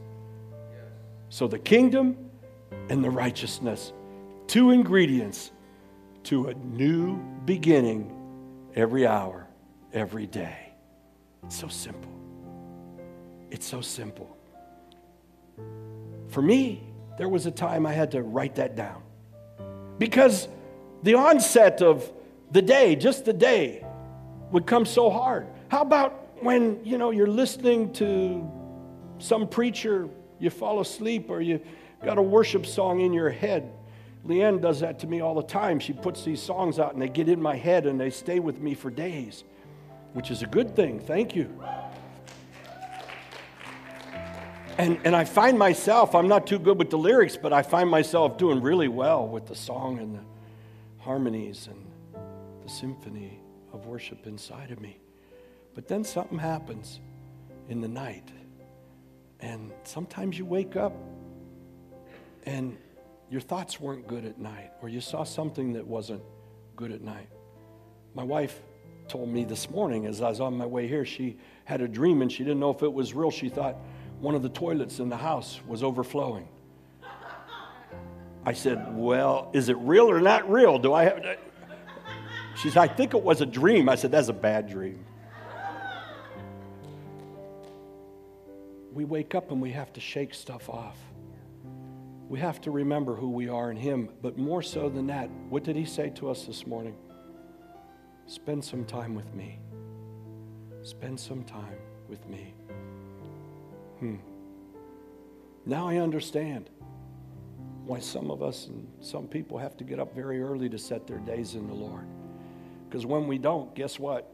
[1.30, 2.17] So the kingdom
[2.89, 3.93] and the righteousness,
[4.48, 5.52] two ingredients
[6.24, 8.12] to a new beginning
[8.76, 9.48] every hour,
[9.93, 10.74] every day.
[11.43, 12.12] It's so simple.
[13.52, 14.36] It's so simple.
[16.30, 16.84] For me,
[17.17, 19.04] there was a time I had to write that down
[19.98, 20.48] because
[21.06, 22.12] the onset of
[22.52, 23.86] the day, just the day,
[24.52, 25.48] would come so hard.
[25.70, 28.46] How about when, you know, you're listening to
[29.20, 31.62] some preacher, you fall asleep or you
[32.04, 33.72] got a worship song in your head
[34.28, 35.80] Leanne does that to me all the time.
[35.80, 38.60] She puts these songs out and they get in my head and they stay with
[38.60, 39.44] me for days,
[40.13, 41.00] which is a good thing.
[41.00, 41.50] Thank you.
[44.78, 47.89] And, and I find myself, I'm not too good with the lyrics, but I find
[47.89, 50.35] myself doing really well with the song and the
[51.06, 51.86] harmonies and
[52.63, 53.39] the symphony
[53.72, 54.98] of worship inside of me.
[55.76, 57.00] But then something happens
[57.70, 58.32] in the night.
[59.39, 60.94] And sometimes you wake up
[62.48, 62.76] and
[63.30, 66.24] your thoughts weren't good at night, or you saw something that wasn't
[66.76, 67.30] good at night.
[68.15, 68.62] My wife
[69.08, 72.24] told me this morning as I was on my way here, she had a dream
[72.24, 73.30] and she didn't know if it was real.
[73.30, 73.78] She thought
[74.20, 76.48] one of the toilets in the house was overflowing.
[78.45, 80.77] I said, Well, is it real or not real?
[80.79, 81.38] Do I have.
[82.55, 83.89] She said, I think it was a dream.
[83.89, 85.05] I said, That's a bad dream.
[88.93, 90.97] We wake up and we have to shake stuff off
[92.27, 94.10] we have to remember who we are in Him.
[94.21, 96.95] But more so than that, what did He say to us this morning?
[98.27, 99.60] Spend some time with me.
[100.81, 101.77] Spend some time
[102.10, 102.53] with me.
[103.99, 104.15] Hmm.
[105.65, 106.69] Now I understand
[107.86, 111.06] why some of us and some people have to get up very early to set
[111.06, 112.08] their days in the Lord.
[112.89, 114.32] Because when we don't, guess what?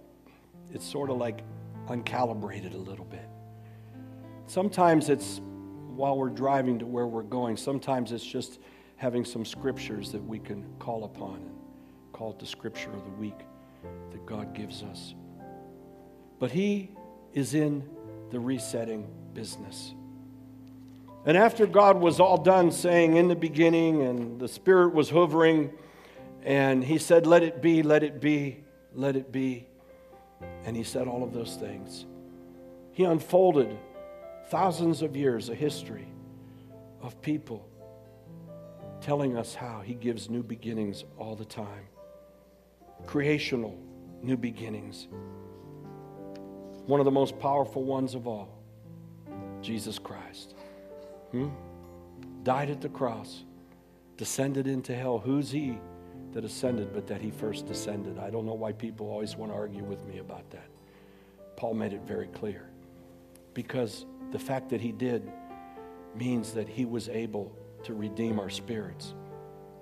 [0.74, 1.42] It's sort of like
[1.88, 3.28] uncalibrated a little bit.
[4.48, 5.42] Sometimes it's
[5.96, 7.58] while we're driving to where we're going.
[7.58, 8.60] Sometimes it's just
[8.96, 11.52] having some scriptures that we can call upon and
[12.14, 13.40] call it the scripture of the week
[14.12, 15.14] that God gives us.
[16.40, 16.92] But He
[17.34, 17.88] is in
[18.30, 19.94] the resetting business.
[21.26, 25.72] And after God was all done saying in the beginning, and the Spirit was hovering,
[26.44, 29.68] and He said, Let it be, let it be, let it be.
[30.66, 32.06] And He said all of those things.
[32.94, 33.78] He unfolded
[34.48, 36.08] thousands of years of history
[37.02, 37.68] of people
[39.00, 41.88] telling us how He gives new beginnings all the time.
[43.06, 43.78] Creational
[44.24, 45.08] new beginnings.
[46.86, 48.58] One of the most powerful ones of all,
[49.62, 50.56] Jesus Christ.
[51.32, 51.50] Hmm?
[52.44, 53.44] Died at the cross,
[54.17, 55.20] descended into hell.
[55.20, 55.78] Who's He
[56.34, 58.20] that ascended but that He first descended?
[58.20, 60.67] I don't know why people always want to argue with me about that.
[61.56, 62.70] Paul made it very clear.
[63.54, 65.30] Because the fact that he did
[66.15, 69.13] means that he was able to redeem our spirits,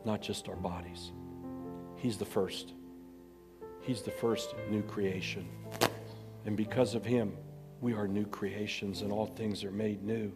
[0.05, 1.11] not just our bodies.
[1.95, 2.73] He's the first.
[3.81, 5.47] He's the first new creation.
[6.45, 7.33] And because of him,
[7.81, 10.31] we are new creations and all things are made new.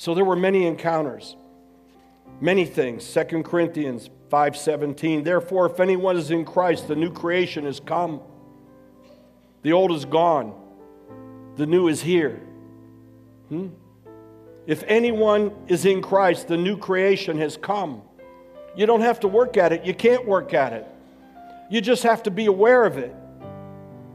[0.00, 1.36] So there were many encounters.
[2.40, 3.04] Many things.
[3.04, 5.24] 2 Corinthians 5:17.
[5.24, 8.22] Therefore, if anyone is in Christ, the new creation has come.
[9.60, 10.54] The old is gone.
[11.56, 12.40] The new is here.
[13.50, 13.66] Hmm?
[14.66, 18.00] If anyone is in Christ, the new creation has come.
[18.74, 19.84] You don't have to work at it.
[19.84, 20.86] You can't work at it.
[21.68, 23.14] You just have to be aware of it.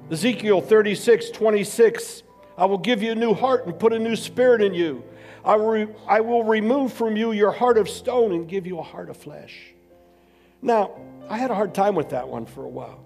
[0.09, 2.23] Ezekiel 36, 26.
[2.57, 5.03] I will give you a new heart and put a new spirit in you.
[5.45, 8.83] I, re- I will remove from you your heart of stone and give you a
[8.83, 9.55] heart of flesh.
[10.61, 10.95] Now,
[11.29, 13.03] I had a hard time with that one for a while.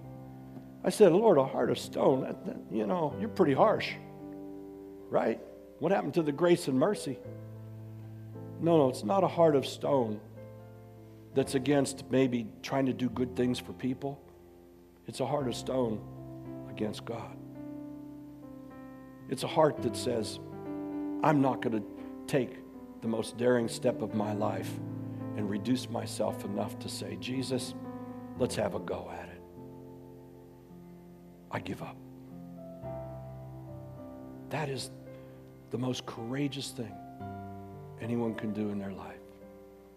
[0.82, 3.92] I said, Lord, a heart of stone, that, that, you know, you're pretty harsh,
[5.10, 5.38] right?
[5.78, 7.18] What happened to the grace and mercy?
[8.58, 10.18] No, no, it's not a heart of stone
[11.34, 14.18] that's against maybe trying to do good things for people.
[15.06, 16.00] It's a heart of stone
[16.70, 17.36] against God.
[19.28, 20.38] It's a heart that says,
[21.22, 21.99] I'm not going to
[22.30, 22.58] take
[23.02, 24.70] the most daring step of my life
[25.36, 27.74] and reduce myself enough to say, Jesus,
[28.38, 29.42] let's have a go at it.
[31.50, 31.96] I give up.
[34.50, 34.92] That is
[35.70, 36.94] the most courageous thing
[38.00, 39.16] anyone can do in their life.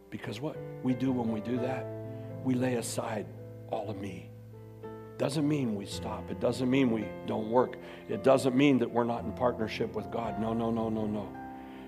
[0.10, 1.86] Because what we do when we do that,
[2.43, 3.28] we lay aside
[3.69, 4.32] all of me.
[5.19, 6.32] Doesn't mean we stop.
[6.32, 7.78] It doesn't mean we don't work.
[8.10, 10.39] It doesn't mean that we're not in partnership with God.
[10.41, 11.32] No, no, no, no, no.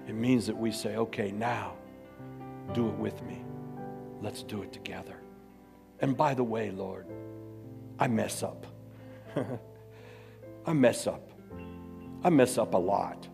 [0.07, 1.73] It means that we say, okay, now
[2.73, 3.43] do it with me.
[4.21, 5.17] Let's do it together.
[5.99, 7.07] And by the way, Lord,
[7.99, 8.65] I mess up.
[10.65, 11.31] I mess up.
[12.23, 13.27] I mess up a lot.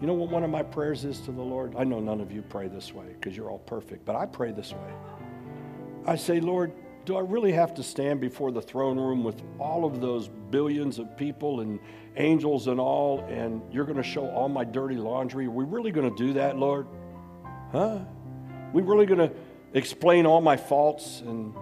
[0.00, 1.74] You know what one of my prayers is to the Lord?
[1.76, 4.50] I know none of you pray this way because you're all perfect, but I pray
[4.50, 4.92] this way.
[6.06, 6.72] I say, Lord,
[7.10, 11.00] do I really have to stand before the throne room with all of those billions
[11.00, 11.80] of people and
[12.16, 15.46] angels and all, and you're going to show all my dirty laundry?
[15.46, 16.86] Are we really going to do that, Lord?
[17.72, 17.98] Huh?
[18.72, 19.34] We really going to
[19.74, 21.52] explain all my faults and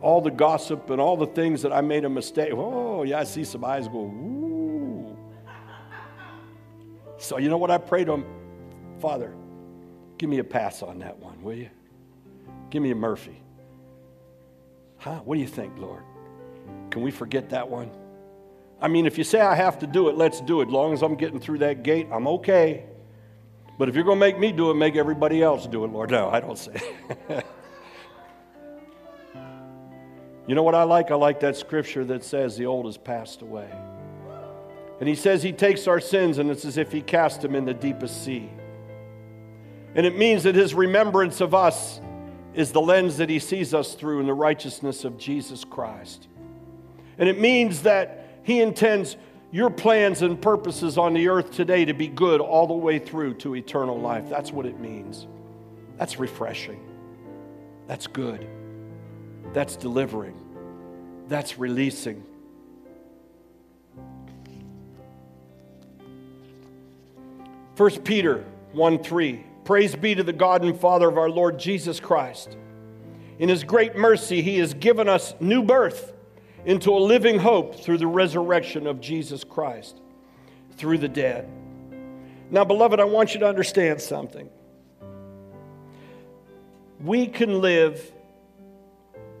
[0.00, 2.50] all the gossip and all the things that I made a mistake?
[2.52, 5.16] Oh, yeah, I see some eyes go, Ooh.
[7.18, 8.24] So, you know what I prayed to him?
[8.98, 9.36] Father,
[10.18, 11.70] give me a pass on that one, will you?
[12.70, 13.40] Give me a Murphy.
[15.06, 15.20] Huh?
[15.24, 16.02] What do you think, Lord?
[16.90, 17.92] Can we forget that one?
[18.80, 20.66] I mean, if you say I have to do it, let's do it.
[20.66, 22.86] As long as I'm getting through that gate, I'm okay.
[23.78, 26.10] But if you're going to make me do it, make everybody else do it, Lord.
[26.10, 26.80] No, I don't say.
[30.48, 31.12] you know what I like?
[31.12, 33.70] I like that scripture that says the old has passed away.
[34.98, 37.64] And he says he takes our sins and it's as if he cast them in
[37.64, 38.50] the deepest sea.
[39.94, 42.00] And it means that his remembrance of us
[42.56, 46.26] is the lens that he sees us through in the righteousness of Jesus Christ.
[47.18, 49.16] And it means that he intends
[49.52, 53.34] your plans and purposes on the earth today to be good all the way through
[53.34, 54.28] to eternal life.
[54.28, 55.26] That's what it means.
[55.98, 56.80] That's refreshing.
[57.86, 58.46] That's good.
[59.52, 60.34] That's delivering.
[61.28, 62.24] That's releasing.
[67.76, 69.44] 1 Peter 1 3.
[69.66, 72.56] Praise be to the God and Father of our Lord Jesus Christ.
[73.40, 76.12] In his great mercy, he has given us new birth
[76.64, 80.00] into a living hope through the resurrection of Jesus Christ
[80.76, 81.48] through the dead.
[82.48, 84.48] Now, beloved, I want you to understand something.
[87.00, 88.12] We can live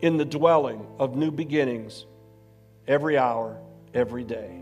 [0.00, 2.04] in the dwelling of new beginnings
[2.88, 3.60] every hour,
[3.94, 4.60] every day.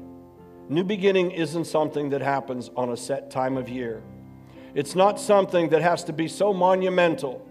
[0.68, 4.02] New beginning isn't something that happens on a set time of year.
[4.74, 7.46] It's not something that has to be so monumental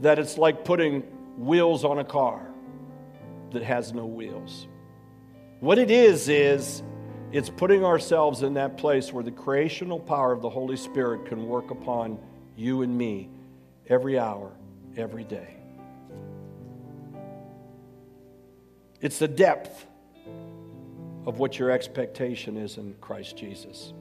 [0.00, 1.02] that it's like putting
[1.36, 2.44] wheels on a car
[3.52, 4.66] that has no wheels.
[5.60, 6.82] What it is, is
[7.30, 11.46] it's putting ourselves in that place where the creational power of the Holy Spirit can
[11.46, 12.18] work upon
[12.56, 13.28] you and me
[13.86, 14.50] every hour,
[14.96, 15.54] every day.
[19.00, 19.86] It's the depth
[21.26, 23.92] of what your expectation is in Christ Jesus.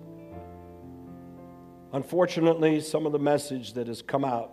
[1.93, 4.52] Unfortunately, some of the message that has come out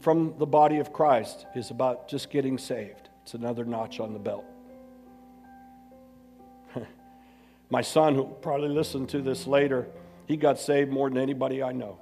[0.00, 3.08] from the body of Christ is about just getting saved.
[3.22, 4.44] It's another notch on the belt.
[7.70, 9.88] My son, who probably listened to this later,
[10.26, 11.98] he got saved more than anybody I know.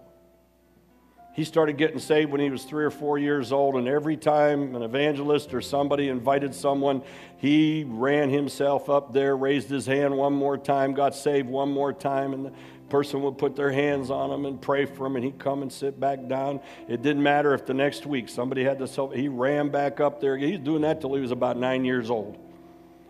[1.34, 4.74] He started getting saved when he was three or four years old, and every time
[4.74, 7.03] an evangelist or somebody invited someone,
[7.38, 11.93] he ran himself up there, raised his hand one more time, got saved one more
[11.93, 12.53] time, and
[12.93, 15.72] person would put their hands on him and pray for him, and he'd come and
[15.72, 16.61] sit back down.
[16.88, 20.20] It didn't matter if the next week somebody had to, self, he ran back up
[20.20, 20.36] there.
[20.36, 22.36] He was doing that till he was about nine years old.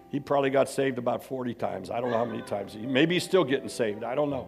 [0.09, 1.91] He probably got saved about 40 times.
[1.91, 2.77] I don't know how many times.
[2.77, 4.05] Maybe he's still getting saved.
[4.05, 4.47] I don't know.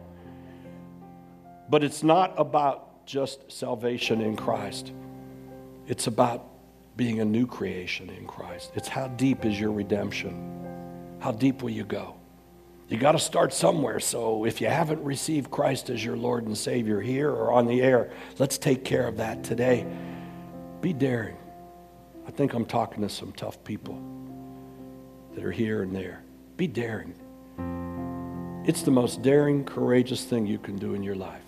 [1.68, 4.92] But it's not about just salvation in Christ,
[5.88, 6.46] it's about
[6.96, 8.70] being a new creation in Christ.
[8.76, 11.18] It's how deep is your redemption?
[11.18, 12.14] How deep will you go?
[12.88, 13.98] You got to start somewhere.
[14.00, 17.82] So if you haven't received Christ as your Lord and Savior here or on the
[17.82, 19.86] air, let's take care of that today.
[20.80, 21.36] Be daring.
[22.26, 23.98] I think I'm talking to some tough people
[25.34, 26.22] that are here and there.
[26.56, 27.14] Be daring.
[28.66, 31.42] It's the most daring, courageous thing you can do in your life.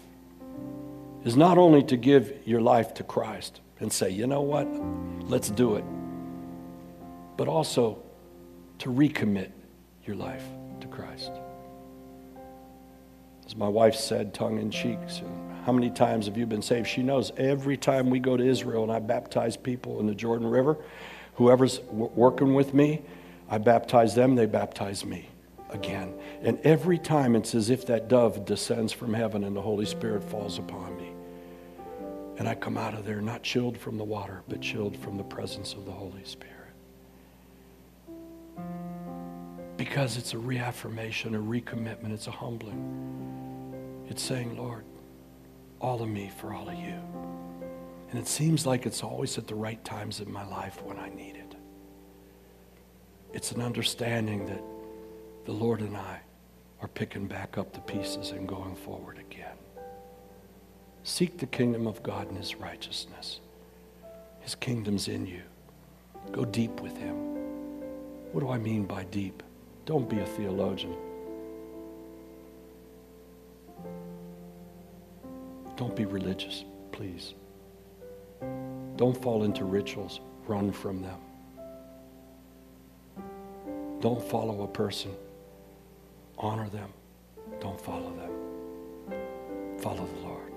[1.24, 4.66] Is not only to give your life to Christ and say, you know what,
[5.28, 5.84] let's do it,
[7.36, 8.02] but also
[8.78, 9.50] to recommit
[10.04, 10.44] your life
[10.96, 11.30] Christ.
[13.46, 15.22] As my wife said, tongue in cheeks,
[15.64, 16.88] how many times have you been saved?
[16.88, 20.48] She knows every time we go to Israel and I baptize people in the Jordan
[20.48, 20.78] River,
[21.34, 23.02] whoever's w- working with me,
[23.48, 25.28] I baptize them, they baptize me
[25.70, 26.14] again.
[26.42, 30.24] And every time it's as if that dove descends from heaven and the Holy Spirit
[30.24, 31.12] falls upon me.
[32.38, 35.24] And I come out of there not chilled from the water, but chilled from the
[35.24, 36.56] presence of the Holy Spirit.
[39.76, 44.04] Because it's a reaffirmation, a recommitment, it's a humbling.
[44.08, 44.84] It's saying, Lord,
[45.80, 46.98] all of me for all of you.
[48.10, 51.08] And it seems like it's always at the right times in my life when I
[51.10, 51.56] need it.
[53.32, 54.62] It's an understanding that
[55.44, 56.20] the Lord and I
[56.80, 59.56] are picking back up the pieces and going forward again.
[61.02, 63.40] Seek the kingdom of God and his righteousness.
[64.40, 65.42] His kingdom's in you.
[66.32, 67.16] Go deep with him.
[68.32, 69.42] What do I mean by deep?
[69.86, 70.96] Don't be a theologian.
[75.76, 77.34] Don't be religious, please.
[78.96, 80.18] Don't fall into rituals.
[80.48, 81.20] Run from them.
[84.00, 85.12] Don't follow a person.
[86.36, 86.92] Honor them.
[87.60, 89.78] Don't follow them.
[89.78, 90.52] Follow the Lord.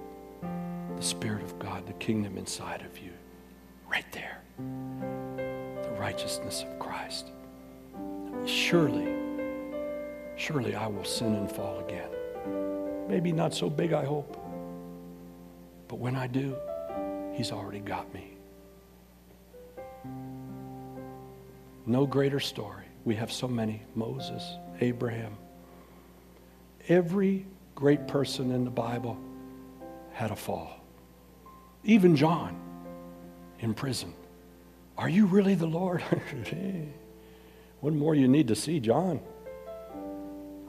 [0.98, 3.12] The Spirit of God, the kingdom inside of you.
[3.92, 4.42] Right there.
[4.58, 7.28] The righteousness of Christ.
[8.46, 9.19] Surely,
[10.40, 12.10] surely I will sin and fall again.
[13.08, 14.38] Maybe not so big, I hope.
[15.88, 16.56] But when I do,
[17.40, 18.36] He's already got me.
[21.86, 22.84] No greater story.
[23.06, 25.38] We have so many Moses, Abraham.
[26.90, 29.18] Every great person in the Bible
[30.12, 30.82] had a fall.
[31.86, 32.60] Even John
[33.60, 34.14] in prison.
[34.98, 36.04] Are you really the Lord?
[37.80, 39.22] What more you need to see, John?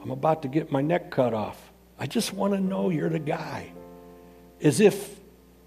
[0.01, 1.71] I'm about to get my neck cut off.
[1.99, 3.71] I just want to know you're the guy.
[4.61, 5.19] As if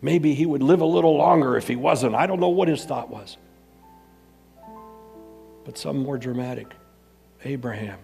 [0.02, 2.14] maybe he would live a little longer if he wasn't.
[2.14, 3.36] I don't know what his thought was.
[5.64, 6.72] But some more dramatic.
[7.44, 7.98] Abraham.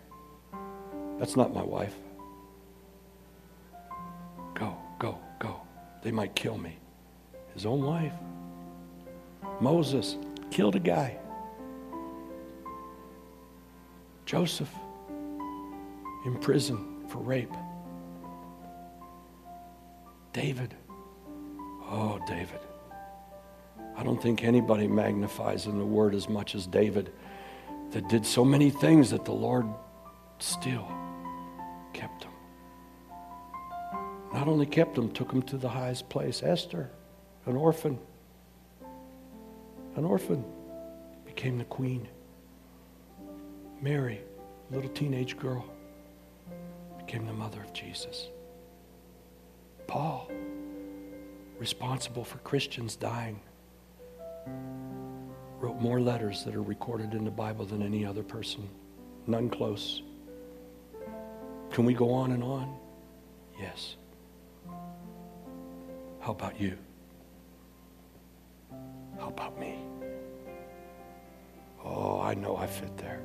[1.18, 1.94] That's not my wife.
[4.54, 5.60] Go, go, go.
[6.02, 6.78] They might kill me.
[7.54, 8.12] His own wife.
[9.60, 10.16] Moses
[10.50, 11.18] killed a guy.
[14.24, 14.72] Joseph
[16.24, 17.52] in prison for rape.
[20.32, 20.74] David.
[21.82, 22.60] Oh, David.
[23.96, 27.12] I don't think anybody magnifies in the word as much as David
[27.90, 29.66] that did so many things that the Lord
[30.38, 30.86] still
[31.92, 32.32] kept him.
[34.32, 36.42] Not only kept him, took him to the highest place.
[36.42, 36.88] Esther,
[37.46, 37.98] an orphan,
[39.96, 40.44] an orphan,
[41.24, 42.06] became the queen.
[43.82, 44.20] Mary,
[44.70, 45.64] little teenage girl,
[47.10, 48.28] became the mother of Jesus.
[49.88, 50.30] Paul,
[51.58, 53.40] responsible for Christians dying,
[55.58, 58.68] wrote more letters that are recorded in the Bible than any other person.
[59.26, 60.02] None close.
[61.72, 62.76] Can we go on and on?
[63.58, 63.96] Yes.
[66.20, 66.78] How about you?
[69.18, 69.80] How about me?
[71.84, 73.20] Oh, I know I fit there.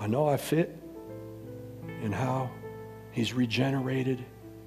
[0.00, 0.80] I know I fit
[2.02, 2.50] in how
[3.12, 4.24] He's regenerated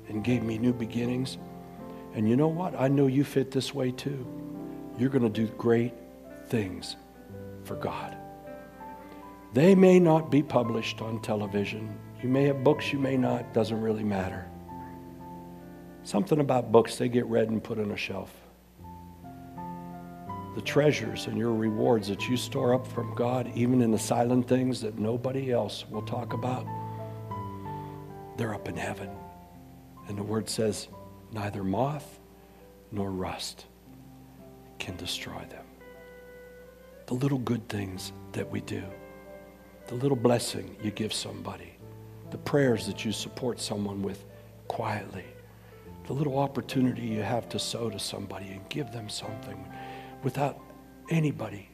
[0.07, 1.37] and gave me new beginnings.
[2.15, 2.73] And you know what?
[2.79, 4.25] I know you fit this way too.
[4.97, 5.93] You're going to do great
[6.47, 6.95] things
[7.63, 8.17] for God.
[9.53, 11.95] They may not be published on television.
[12.21, 13.53] You may have books, you may not.
[13.53, 14.45] Doesn't really matter.
[16.03, 18.33] Something about books, they get read and put on a shelf.
[20.55, 24.47] The treasures and your rewards that you store up from God, even in the silent
[24.47, 26.65] things that nobody else will talk about,
[28.39, 29.09] they're up in heaven.
[30.07, 30.87] And the word says,
[31.33, 32.19] neither moth
[32.89, 33.65] nor rust
[34.79, 35.65] can destroy them.
[37.07, 38.83] The little good things that we do,
[39.87, 41.73] the little blessing you give somebody,
[42.31, 44.23] the prayers that you support someone with
[44.69, 45.25] quietly,
[46.07, 49.67] the little opportunity you have to sow to somebody and give them something
[50.23, 50.57] without
[51.09, 51.67] anybody,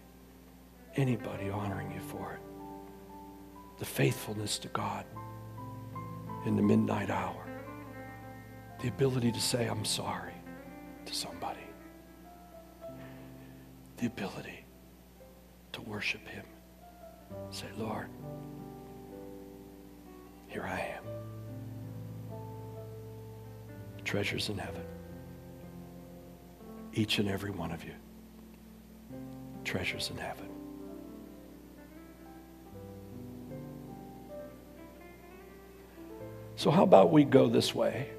[0.95, 2.39] anybody honoring you for it.
[3.78, 5.05] The faithfulness to God
[6.46, 7.46] in the midnight hour.
[8.82, 10.34] The ability to say, I'm sorry
[11.06, 11.60] to somebody.
[13.98, 14.66] The ability
[15.74, 16.46] to worship Him.
[17.50, 18.10] Say, Lord,
[20.48, 21.04] here I am
[24.06, 24.84] treasures in heaven.
[26.93, 27.93] Each and every one of you,
[29.66, 30.45] treasures in heaven.
[36.56, 38.10] So, how about we go this way?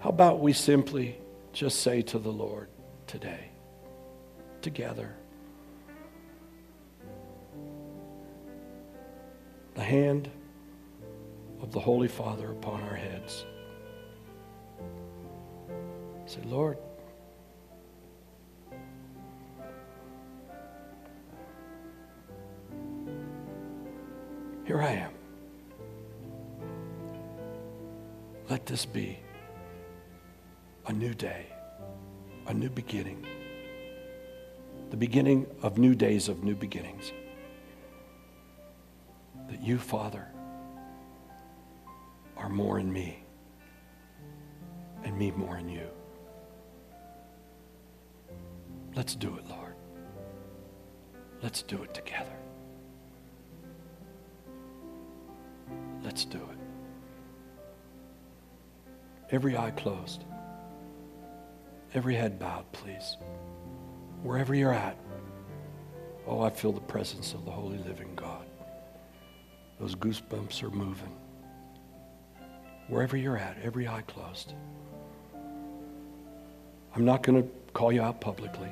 [0.00, 1.18] How about we simply
[1.52, 2.68] just say to the Lord
[3.06, 3.50] today,
[4.60, 5.14] together,
[9.74, 10.30] the hand
[11.60, 13.44] of the Holy Father upon our heads.
[16.26, 16.78] Say, Lord,
[24.64, 25.12] here I am.
[28.48, 29.18] Let this be
[30.86, 31.46] a new day,
[32.46, 33.26] a new beginning,
[34.90, 37.12] the beginning of new days of new beginnings.
[39.48, 40.26] That you, Father,
[42.36, 43.24] are more in me
[45.04, 45.86] and me more in you.
[48.94, 49.74] Let's do it, Lord.
[51.42, 52.43] Let's do it together.
[56.04, 56.58] Let's do it.
[59.30, 60.24] Every eye closed,
[61.94, 63.16] every head bowed, please.
[64.22, 64.96] Wherever you're at,
[66.26, 68.46] oh, I feel the presence of the Holy Living God.
[69.80, 71.16] Those goosebumps are moving
[72.88, 74.54] wherever you're at, every eye closed.
[76.94, 78.70] I'm not going to call you out publicly.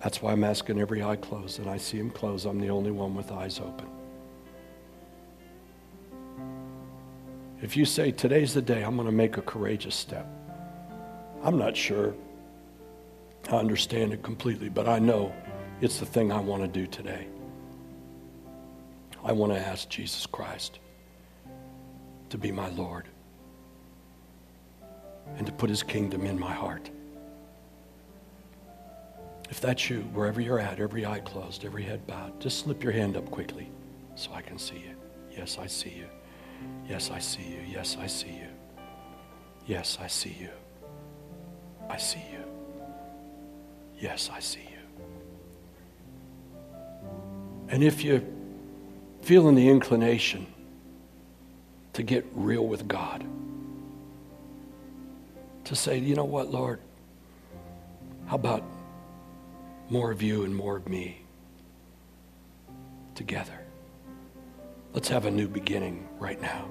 [0.00, 2.44] That's why I'm asking every eye closed, and I see them close.
[2.44, 3.88] I'm the only one with eyes open.
[7.64, 10.26] If you say, Today's the day I'm going to make a courageous step,
[11.42, 12.14] I'm not sure
[13.50, 15.34] I understand it completely, but I know
[15.80, 17.26] it's the thing I want to do today.
[19.24, 20.78] I want to ask Jesus Christ
[22.28, 23.08] to be my Lord
[25.38, 26.90] and to put his kingdom in my heart.
[29.48, 32.92] If that's you, wherever you're at, every eye closed, every head bowed, just slip your
[32.92, 33.70] hand up quickly
[34.16, 34.94] so I can see you.
[35.34, 36.08] Yes, I see you.
[36.88, 37.60] Yes, I see you.
[37.66, 38.48] Yes, I see you.
[39.66, 40.50] Yes, I see you.
[41.88, 42.44] I see you.
[43.98, 45.08] Yes, I see you.
[47.68, 48.22] And if you're
[49.22, 50.46] feeling the inclination
[51.94, 53.24] to get real with God.
[55.64, 56.80] To say, you know what, Lord?
[58.26, 58.62] How about
[59.88, 61.22] more of you and more of me
[63.14, 63.63] together?
[64.94, 66.68] Let's have a new beginning right now.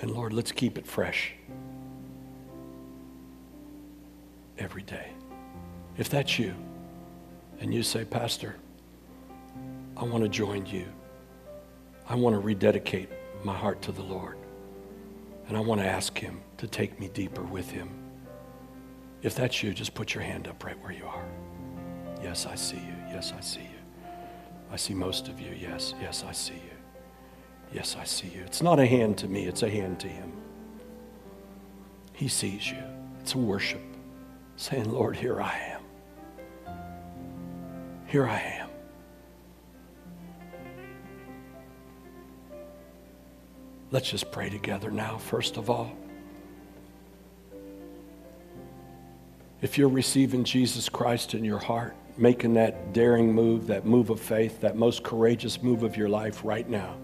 [0.00, 1.32] And Lord, let's keep it fresh
[4.58, 5.08] every day.
[5.96, 6.54] If that's you,
[7.60, 8.56] and you say, Pastor,
[9.96, 10.86] I want to join you.
[12.06, 13.08] I want to rededicate
[13.42, 14.36] my heart to the Lord.
[15.48, 17.88] And I want to ask Him to take me deeper with Him.
[19.22, 21.26] If that's you, just put your hand up right where you are.
[22.22, 22.94] Yes, I see you.
[23.08, 23.73] Yes, I see you.
[24.74, 25.52] I see most of you.
[25.56, 26.76] Yes, yes, I see you.
[27.72, 28.42] Yes, I see you.
[28.44, 30.32] It's not a hand to me, it's a hand to Him.
[32.12, 32.82] He sees you.
[33.20, 33.80] It's worship,
[34.56, 35.78] saying, Lord, here I
[36.66, 36.74] am.
[38.08, 38.68] Here I am.
[43.92, 45.96] Let's just pray together now, first of all.
[49.62, 54.20] If you're receiving Jesus Christ in your heart, making that daring move, that move of
[54.20, 56.96] faith, that most courageous move of your life right now,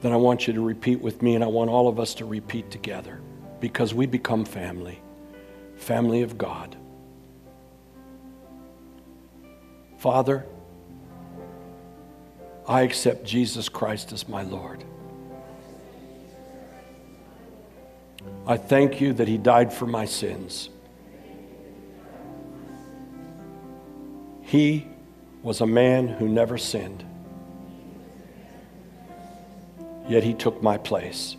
[0.00, 2.24] then I want you to repeat with me, and I want all of us to
[2.24, 3.20] repeat together
[3.60, 5.00] because we become family,
[5.76, 6.76] family of God.
[9.98, 10.46] Father,
[12.68, 14.84] I accept Jesus Christ as my Lord.
[18.46, 20.70] I thank you that He died for my sins.
[24.48, 24.86] He
[25.42, 27.04] was a man who never sinned,
[30.08, 31.36] yet He took my place.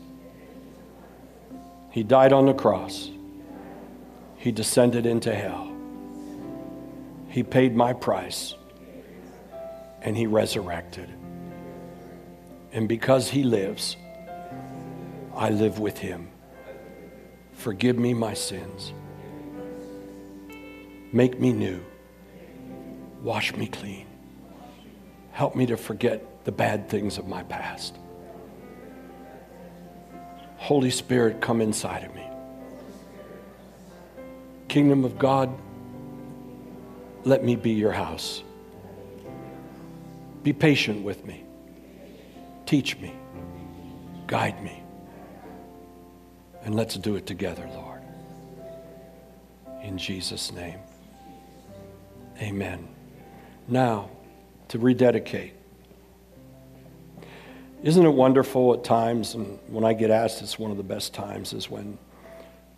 [1.89, 3.10] He died on the cross.
[4.38, 5.76] He descended into hell.
[7.30, 8.53] He paid my price
[10.03, 11.10] and he resurrected.
[12.72, 13.97] And because he lives,
[15.36, 16.30] I live with him.
[17.53, 18.93] Forgive me my sins.
[21.12, 21.84] Make me new.
[23.22, 24.07] Wash me clean.
[25.32, 27.97] Help me to forget the bad things of my past.
[30.57, 32.28] Holy Spirit, come inside of me.
[34.67, 35.49] Kingdom of God,
[37.24, 38.43] let me be your house.
[40.43, 41.43] Be patient with me.
[42.65, 43.13] Teach me.
[44.28, 44.84] Guide me.
[46.63, 48.01] And let's do it together, Lord.
[49.82, 50.80] In Jesus' name.
[52.41, 52.88] Amen.
[53.70, 54.09] Now,
[54.70, 55.53] to rededicate.
[57.84, 61.13] Isn't it wonderful at times, and when I get asked, it's one of the best
[61.13, 61.97] times, is when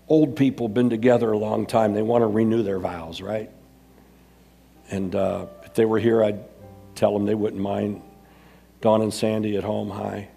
[0.10, 3.50] old people have been together a long time, they want to renew their vows, right?
[4.90, 6.44] And uh, if they were here, I'd
[6.94, 8.02] tell them they wouldn't mind.
[8.82, 10.28] Don and Sandy at home, hi.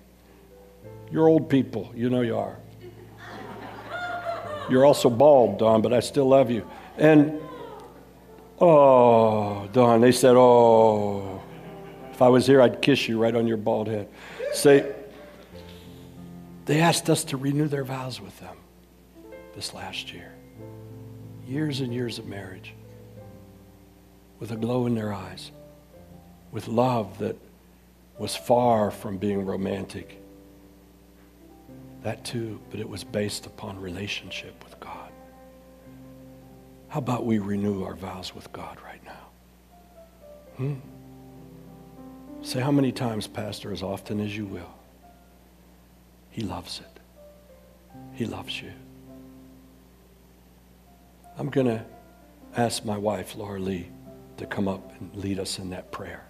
[1.10, 2.56] You're old people, you know you are.
[4.70, 6.66] You're also bald, Don, but I still love you.
[6.96, 7.40] And,
[8.60, 11.42] oh, Don, they said, oh,
[12.12, 14.08] if I was here, I'd kiss you right on your bald head.
[14.52, 14.94] Say,
[16.66, 18.56] they asked us to renew their vows with them
[19.54, 20.32] this last year.
[21.46, 22.74] Years and years of marriage
[24.40, 25.50] with a glow in their eyes,
[26.52, 27.36] with love that
[28.18, 30.20] was far from being romantic.
[32.02, 34.73] That too, but it was based upon relationship with.
[36.94, 39.26] How about we renew our vows with God right now?
[40.58, 40.74] Hmm?
[42.40, 44.72] Say how many times, Pastor, as often as you will.
[46.30, 47.00] He loves it.
[48.12, 48.70] He loves you.
[51.36, 51.84] I'm going to
[52.56, 53.88] ask my wife, Laura Lee,
[54.36, 56.24] to come up and lead us in that prayer.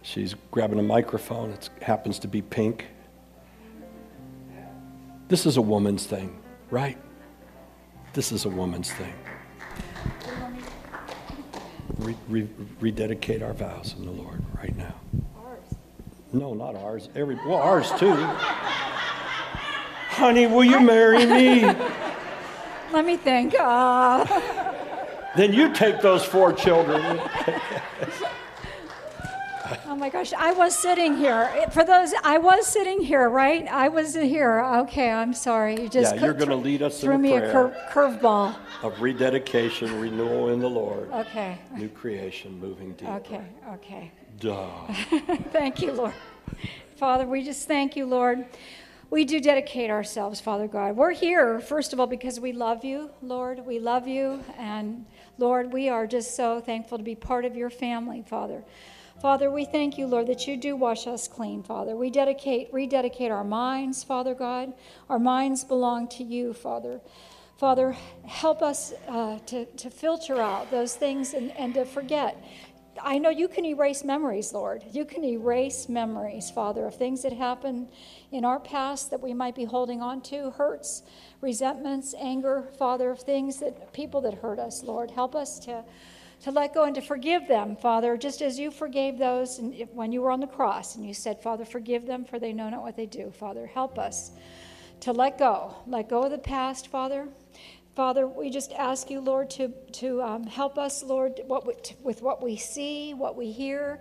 [0.00, 1.50] She's grabbing a microphone.
[1.50, 2.86] It happens to be pink.
[5.28, 6.39] This is a woman's thing,
[6.70, 6.96] right?
[8.12, 9.14] This is a woman's thing.
[11.98, 12.48] Re- re-
[12.80, 14.94] rededicate our vows in the Lord right now.
[15.44, 15.74] Ours.
[16.32, 17.08] No, not ours.
[17.14, 18.14] Every well, ours too.
[20.10, 21.62] Honey, will you marry me?
[22.92, 23.54] Let me think.
[23.58, 24.24] Uh...
[25.36, 27.20] Then you take those four children.
[30.00, 31.66] oh my gosh, I was sitting here.
[31.72, 33.68] For those, I was sitting here, right?
[33.68, 34.60] I was here.
[34.60, 35.78] Okay, I'm sorry.
[35.78, 39.02] You just yeah, you're going to lead us through me a, a cur- curveball of
[39.02, 41.10] rededication, renewal in the Lord.
[41.12, 41.58] Okay.
[41.76, 43.12] New creation, moving deeper.
[43.12, 43.42] Okay.
[43.74, 44.10] Okay.
[44.38, 44.86] Duh.
[45.52, 46.14] thank you, Lord.
[46.96, 48.46] Father, we just thank you, Lord
[49.10, 50.94] we do dedicate ourselves, Father God.
[50.94, 53.66] We're here, first of all, because we love you, Lord.
[53.66, 54.44] We love you.
[54.56, 55.04] And
[55.36, 58.62] Lord, we are just so thankful to be part of your family, Father.
[59.20, 61.94] Father, we thank you, Lord, that you do wash us clean, Father.
[61.94, 64.72] We dedicate, rededicate our minds, Father God.
[65.10, 67.02] Our minds belong to you, Father.
[67.58, 67.94] Father,
[68.24, 72.42] help us uh, to, to filter out those things and, and to forget
[73.02, 74.84] I know you can erase memories, Lord.
[74.92, 77.88] You can erase memories, Father, of things that happened
[78.30, 81.02] in our past that we might be holding on to, hurts,
[81.40, 85.10] resentments, anger, Father, of things that people that hurt us, Lord.
[85.10, 85.84] Help us to,
[86.42, 89.60] to let go and to forgive them, Father, just as you forgave those
[89.92, 92.70] when you were on the cross and you said, Father, forgive them, for they know
[92.70, 93.30] not what they do.
[93.30, 94.32] Father, help us
[95.00, 95.74] to let go.
[95.86, 97.28] Let go of the past, Father.
[97.94, 102.22] Father, we just ask you, Lord, to, to um, help us, Lord, what we, with
[102.22, 104.00] what we see, what we hear,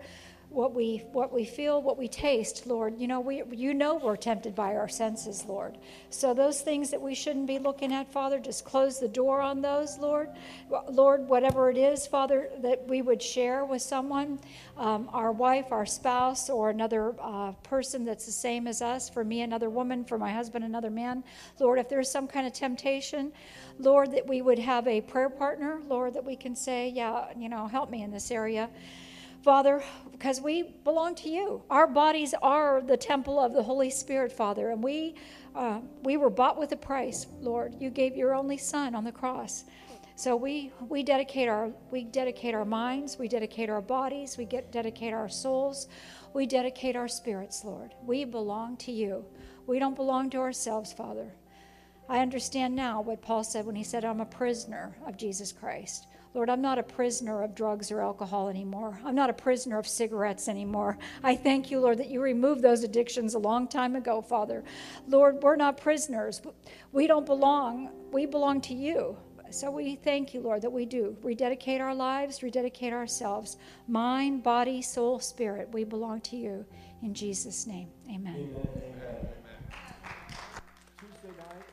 [0.49, 2.97] what we what we feel, what we taste, Lord.
[2.97, 5.77] You know, we you know we're tempted by our senses, Lord.
[6.09, 9.61] So those things that we shouldn't be looking at, Father, just close the door on
[9.61, 10.29] those, Lord.
[10.89, 14.39] Lord, whatever it is, Father, that we would share with someone,
[14.75, 19.07] um, our wife, our spouse, or another uh, person that's the same as us.
[19.07, 20.03] For me, another woman.
[20.03, 21.23] For my husband, another man.
[21.59, 23.31] Lord, if there's some kind of temptation,
[23.77, 27.49] Lord, that we would have a prayer partner, Lord, that we can say, yeah, you
[27.49, 28.69] know, help me in this area.
[29.43, 29.81] Father,
[30.11, 31.63] because we belong to you.
[31.69, 35.15] Our bodies are the temple of the Holy Spirit, Father, and we,
[35.55, 37.73] uh, we were bought with a price, Lord.
[37.79, 39.63] You gave your only Son on the cross.
[40.17, 44.69] So we, we dedicate our we dedicate our minds, we dedicate our bodies, we get
[44.69, 45.87] dedicate our souls,
[46.33, 47.93] we dedicate our spirits, Lord.
[48.05, 49.25] We belong to you.
[49.65, 51.31] We don't belong to ourselves, Father.
[52.09, 56.07] I understand now what Paul said when he said, I'm a prisoner of Jesus Christ.
[56.39, 58.97] Lord, I'm not a prisoner of drugs or alcohol anymore.
[59.03, 60.97] I'm not a prisoner of cigarettes anymore.
[61.21, 64.63] I thank you, Lord, that you removed those addictions a long time ago, Father.
[65.09, 66.41] Lord, we're not prisoners.
[66.93, 67.89] We don't belong.
[68.13, 69.17] We belong to you.
[69.51, 73.57] So we thank you, Lord, that we do rededicate our lives, rededicate ourselves.
[73.89, 76.65] Mind, body, soul, spirit, we belong to you.
[77.01, 78.33] In Jesus' name, amen.
[78.33, 78.67] amen.
[81.01, 81.65] Tuesday night,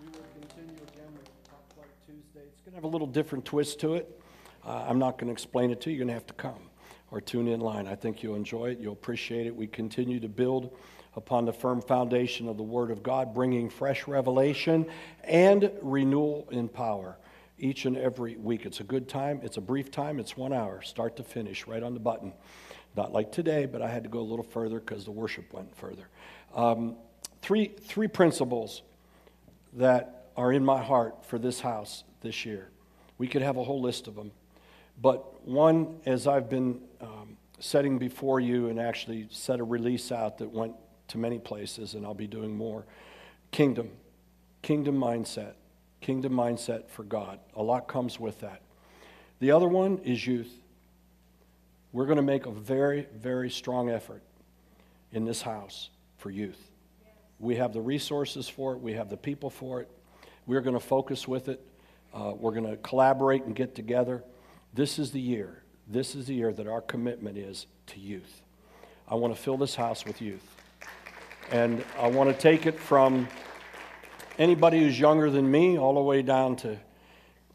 [0.00, 2.48] we will continue again with Top Flight Tuesday.
[2.48, 4.18] It's going to have a little different twist to it.
[4.64, 5.96] Uh, I'm not going to explain it to you.
[5.96, 6.70] You're going to have to come
[7.10, 7.86] or tune in line.
[7.86, 8.78] I think you'll enjoy it.
[8.78, 9.54] You'll appreciate it.
[9.54, 10.74] We continue to build
[11.14, 14.86] upon the firm foundation of the Word of God, bringing fresh revelation
[15.22, 17.18] and renewal in power
[17.58, 18.64] each and every week.
[18.64, 19.40] It's a good time.
[19.42, 20.18] It's a brief time.
[20.18, 22.32] It's one hour, start to finish, right on the button.
[22.96, 25.76] Not like today, but I had to go a little further because the worship went
[25.76, 26.08] further.
[26.54, 26.96] Um,
[27.42, 28.80] three, three principles
[29.74, 32.70] that are in my heart for this house this year.
[33.18, 34.32] We could have a whole list of them.
[35.00, 40.38] But one, as I've been um, setting before you and actually set a release out
[40.38, 40.74] that went
[41.08, 42.84] to many places, and I'll be doing more
[43.50, 43.90] kingdom,
[44.62, 45.54] kingdom mindset,
[46.00, 47.38] kingdom mindset for God.
[47.54, 48.62] A lot comes with that.
[49.40, 50.52] The other one is youth.
[51.92, 54.22] We're going to make a very, very strong effort
[55.12, 56.70] in this house for youth.
[57.38, 59.90] We have the resources for it, we have the people for it.
[60.46, 61.64] We're going to focus with it.
[62.14, 64.22] Uh, we're going to collaborate and get together.
[64.74, 65.62] This is the year.
[65.88, 68.42] This is the year that our commitment is to youth.
[69.08, 70.46] I want to fill this house with youth.
[71.50, 73.28] And I want to take it from
[74.38, 76.78] anybody who's younger than me all the way down to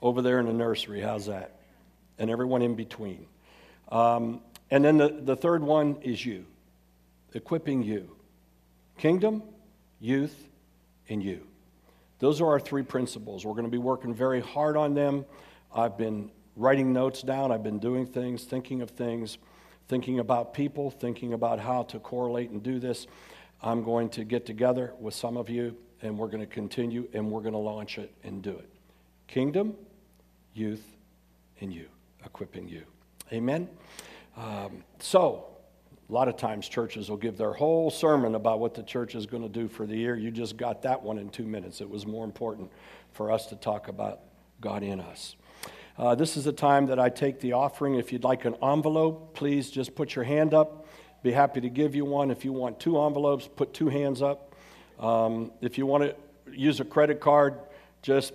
[0.01, 1.01] over there in the nursery.
[1.01, 1.59] How's that?
[2.19, 3.25] And everyone in between.
[3.89, 6.45] Um, and then the, the third one is you,
[7.33, 8.11] equipping you.
[8.97, 9.43] Kingdom,
[9.99, 10.35] youth,
[11.09, 11.47] and you.
[12.19, 13.45] Those are our three principles.
[13.45, 15.25] We're going to be working very hard on them.
[15.73, 19.37] I've been writing notes down, I've been doing things, thinking of things,
[19.87, 23.05] thinking about people, thinking about how to correlate and do this.
[23.61, 27.31] I'm going to get together with some of you and we're going to continue and
[27.31, 28.69] we're going to launch it and do it.
[29.27, 29.75] Kingdom,
[30.53, 30.83] youth,
[31.61, 31.85] and you,
[32.25, 32.83] equipping you.
[33.31, 33.69] Amen?
[34.35, 35.45] Um, so,
[36.09, 39.25] a lot of times churches will give their whole sermon about what the church is
[39.25, 40.15] going to do for the year.
[40.15, 41.81] You just got that one in two minutes.
[41.81, 42.71] It was more important
[43.11, 44.21] for us to talk about
[44.61, 45.35] God in us.
[45.97, 47.95] Uh, this is a time that I take the offering.
[47.95, 50.85] If you'd like an envelope, please just put your hand up.
[51.23, 52.31] Be happy to give you one.
[52.31, 54.55] If you want two envelopes, put two hands up.
[54.99, 56.15] Um, if you want to
[56.51, 57.55] use a credit card,
[58.01, 58.33] just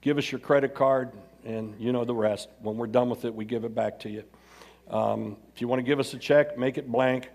[0.00, 1.12] give us your credit card,
[1.44, 2.48] and you know the rest.
[2.60, 4.24] When we're done with it, we give it back to you.
[4.90, 7.30] Um, if you want to give us a check, make it blank,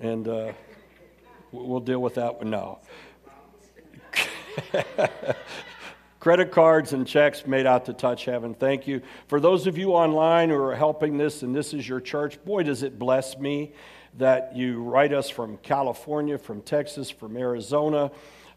[0.00, 0.52] and uh,
[1.50, 2.78] we'll deal with that now.
[6.20, 8.54] Credit cards and checks made out to touch heaven.
[8.54, 9.02] Thank you.
[9.26, 12.62] For those of you online who are helping this, and this is your church, boy,
[12.62, 13.72] does it bless me
[14.18, 18.12] that you write us from California, from Texas, from Arizona,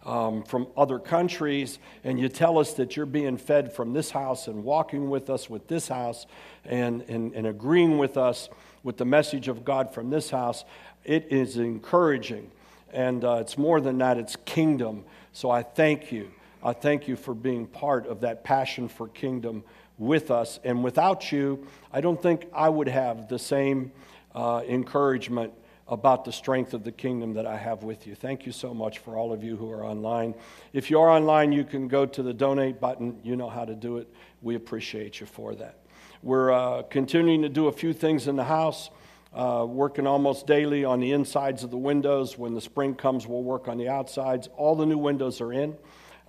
[0.06, 4.48] um, from other countries, and you tell us that you're being fed from this house
[4.48, 6.28] and walking with us with this house
[6.64, 8.50] and, and, and agreeing with us
[8.84, 10.64] with the message of God from this house.
[11.04, 12.52] It is encouraging.
[12.94, 15.04] And uh, it's more than that, it's kingdom.
[15.34, 16.32] So I thank you.
[16.64, 19.64] I thank you for being part of that passion for kingdom
[19.98, 20.60] with us.
[20.64, 23.92] And without you, I don't think I would have the same
[24.34, 25.54] uh, encouragement
[25.88, 28.16] about the strength of the kingdom that I have with you.
[28.16, 30.34] Thank you so much for all of you who are online.
[30.74, 33.20] If you are online, you can go to the donate button.
[33.24, 34.12] You know how to do it.
[34.42, 35.78] We appreciate you for that.
[36.24, 38.90] We're uh, continuing to do a few things in the house,
[39.32, 42.36] uh, working almost daily on the insides of the windows.
[42.36, 44.50] When the spring comes, we'll work on the outsides.
[44.58, 45.78] All the new windows are in.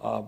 [0.03, 0.23] Uh,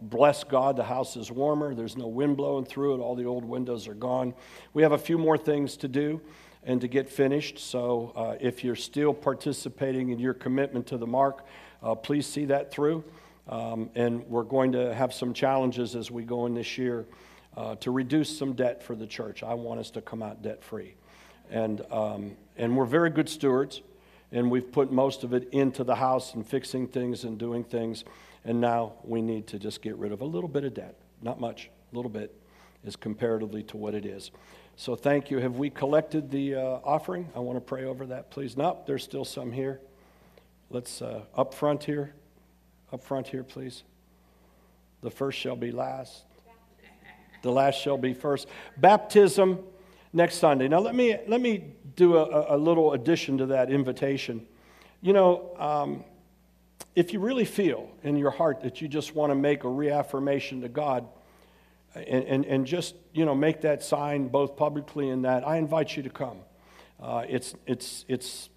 [0.00, 1.74] bless God, the house is warmer.
[1.74, 2.98] There's no wind blowing through it.
[3.00, 4.34] All the old windows are gone.
[4.72, 6.20] We have a few more things to do
[6.64, 7.58] and to get finished.
[7.58, 11.44] So uh, if you're still participating in your commitment to the mark,
[11.82, 13.04] uh, please see that through.
[13.48, 17.06] Um, and we're going to have some challenges as we go in this year
[17.56, 19.42] uh, to reduce some debt for the church.
[19.42, 20.94] I want us to come out debt free.
[21.50, 23.80] And, um, and we're very good stewards,
[24.32, 28.04] and we've put most of it into the house and fixing things and doing things.
[28.44, 30.96] And now we need to just get rid of a little bit of debt.
[31.22, 32.34] Not much, a little bit
[32.84, 34.30] is comparatively to what it is.
[34.80, 35.38] So thank you.
[35.38, 37.28] Have we collected the uh, offering?
[37.34, 38.56] I want to pray over that, please.
[38.56, 39.80] Nope, there's still some here.
[40.70, 42.14] Let's uh, up front here.
[42.92, 43.82] Up front here, please.
[45.00, 46.22] The first shall be last.
[47.42, 48.46] The last shall be first.
[48.76, 49.58] Baptism
[50.12, 50.68] next Sunday.
[50.68, 51.64] Now let me let me
[51.96, 54.46] do a, a little addition to that invitation.
[55.00, 56.04] You know, um,
[56.94, 60.60] if you really feel in your heart that you just want to make a reaffirmation
[60.60, 61.04] to God,
[61.94, 65.96] and, and, and just, you know, make that sign both publicly and that, I invite
[65.96, 66.38] you to come.
[67.00, 68.50] Uh, it's, it's, it's,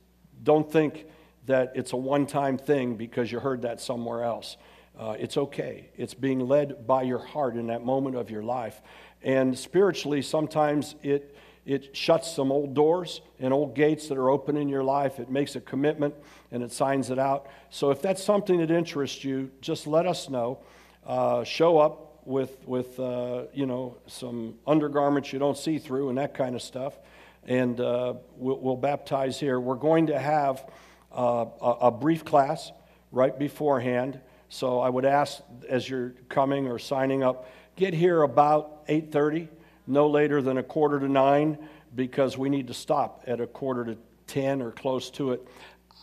[0.44, 1.06] don't think
[1.46, 4.58] that it's a one time thing because you heard that somewhere else.
[4.98, 5.90] Uh, it's okay.
[5.96, 8.82] It's being led by your heart in that moment of your life.
[9.24, 14.58] And spiritually, sometimes it, it shuts some old doors and old gates that are open
[14.58, 15.20] in your life.
[15.20, 16.16] It makes a commitment
[16.52, 17.48] and it signs it out.
[17.70, 20.60] So if that's something that interests you, just let us know.
[21.06, 26.18] Uh, show up with, with uh, you know, some undergarments you don't see through and
[26.18, 26.98] that kind of stuff.
[27.46, 29.60] And uh, we'll, we'll, baptize here.
[29.60, 30.64] We're going to have
[31.12, 32.72] uh, a, a brief class
[33.12, 34.20] right beforehand.
[34.50, 39.48] So I would ask as you're coming or signing up, get here about 8:30,
[39.88, 41.58] no later than a quarter to 9
[41.96, 43.98] because we need to stop at a quarter to
[44.28, 45.48] 10 or close to it.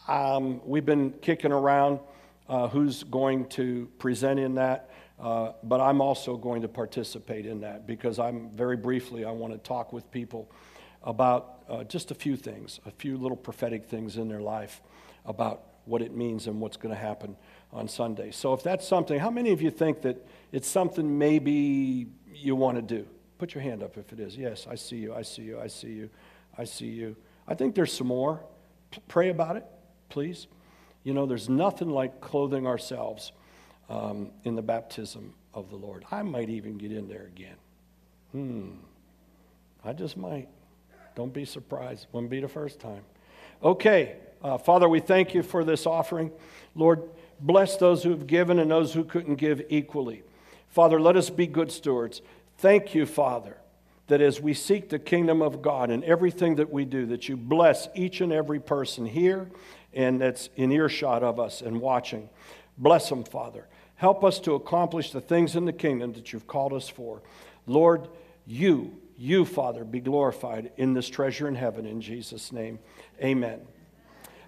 [0.07, 2.01] Um, we've been kicking around
[2.49, 4.88] uh, who's going to present in that,
[5.21, 9.53] uh, but I'm also going to participate in that because I'm very briefly, I want
[9.53, 10.51] to talk with people
[11.03, 14.81] about uh, just a few things, a few little prophetic things in their life
[15.25, 17.37] about what it means and what's going to happen
[17.73, 18.31] on Sunday.
[18.31, 22.77] So if that's something, how many of you think that it's something maybe you want
[22.77, 23.07] to do?
[23.39, 24.37] Put your hand up if it is.
[24.37, 25.15] Yes, I see you.
[25.15, 25.61] I see you.
[25.61, 26.11] I see you.
[26.57, 27.17] I see you.
[27.47, 28.41] I think there's some more.
[28.91, 29.65] P- pray about it,
[30.09, 30.47] please.
[31.05, 33.33] You know, there's nothing like clothing ourselves
[33.89, 36.05] um, in the baptism of the Lord.
[36.11, 37.57] I might even get in there again.
[38.33, 38.71] Hmm.
[39.85, 40.49] I just might.
[41.15, 42.07] Don't be surprised.
[42.13, 43.03] Wouldn't be the first time.
[43.63, 44.17] Okay.
[44.43, 46.31] Uh, Father, we thank you for this offering.
[46.75, 47.03] Lord,
[47.41, 50.23] bless those who have given and those who couldn't give equally.
[50.69, 52.23] Father, let us be good stewards.
[52.59, 53.57] Thank you, Father,
[54.07, 57.37] that as we seek the kingdom of God in everything that we do, that you
[57.37, 59.49] bless each and every person here
[59.93, 62.29] and that's in earshot of us and watching.
[62.77, 63.67] Bless them, Father.
[63.99, 67.21] Help us to accomplish the things in the kingdom that you've called us for.
[67.67, 68.09] Lord,
[68.47, 71.85] you, you, Father, be glorified in this treasure in heaven.
[71.85, 72.79] In Jesus' name,
[73.21, 73.61] amen.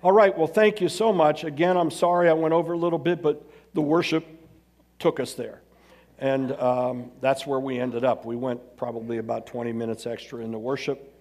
[0.04, 1.42] All right, well, thank you so much.
[1.42, 3.44] Again, I'm sorry I went over a little bit, but
[3.74, 4.24] the worship
[5.00, 5.60] took us there.
[6.20, 8.24] And um, that's where we ended up.
[8.24, 11.12] We went probably about 20 minutes extra into worship.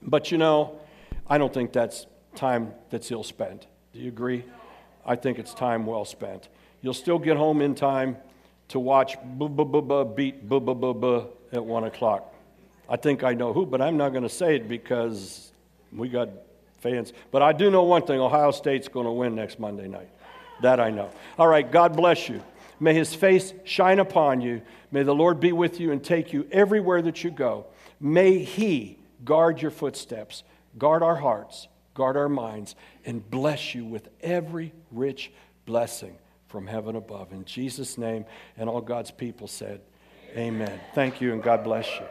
[0.00, 0.78] But you know,
[1.26, 3.66] I don't think that's time that's ill spent.
[3.92, 4.44] Do you agree?
[5.04, 6.48] I think it's time well spent.
[6.82, 8.16] You'll still get home in time
[8.68, 10.34] to watch beat
[11.52, 12.34] at 1 o'clock.
[12.88, 15.52] I think I know who, but I'm not going to say it because
[15.92, 16.28] we got
[16.80, 17.12] fans.
[17.30, 20.08] But I do know one thing Ohio State's going to win next Monday night.
[20.60, 21.10] That I know.
[21.38, 22.42] All right, God bless you.
[22.80, 24.62] May his face shine upon you.
[24.90, 27.66] May the Lord be with you and take you everywhere that you go.
[28.00, 30.42] May he guard your footsteps,
[30.78, 32.74] guard our hearts, guard our minds,
[33.04, 35.30] and bless you with every rich
[35.64, 36.16] blessing
[36.52, 37.32] from heaven above.
[37.32, 38.26] In Jesus' name,
[38.58, 39.80] and all God's people said,
[40.36, 40.78] Amen.
[40.94, 42.04] Thank you, and God bless you.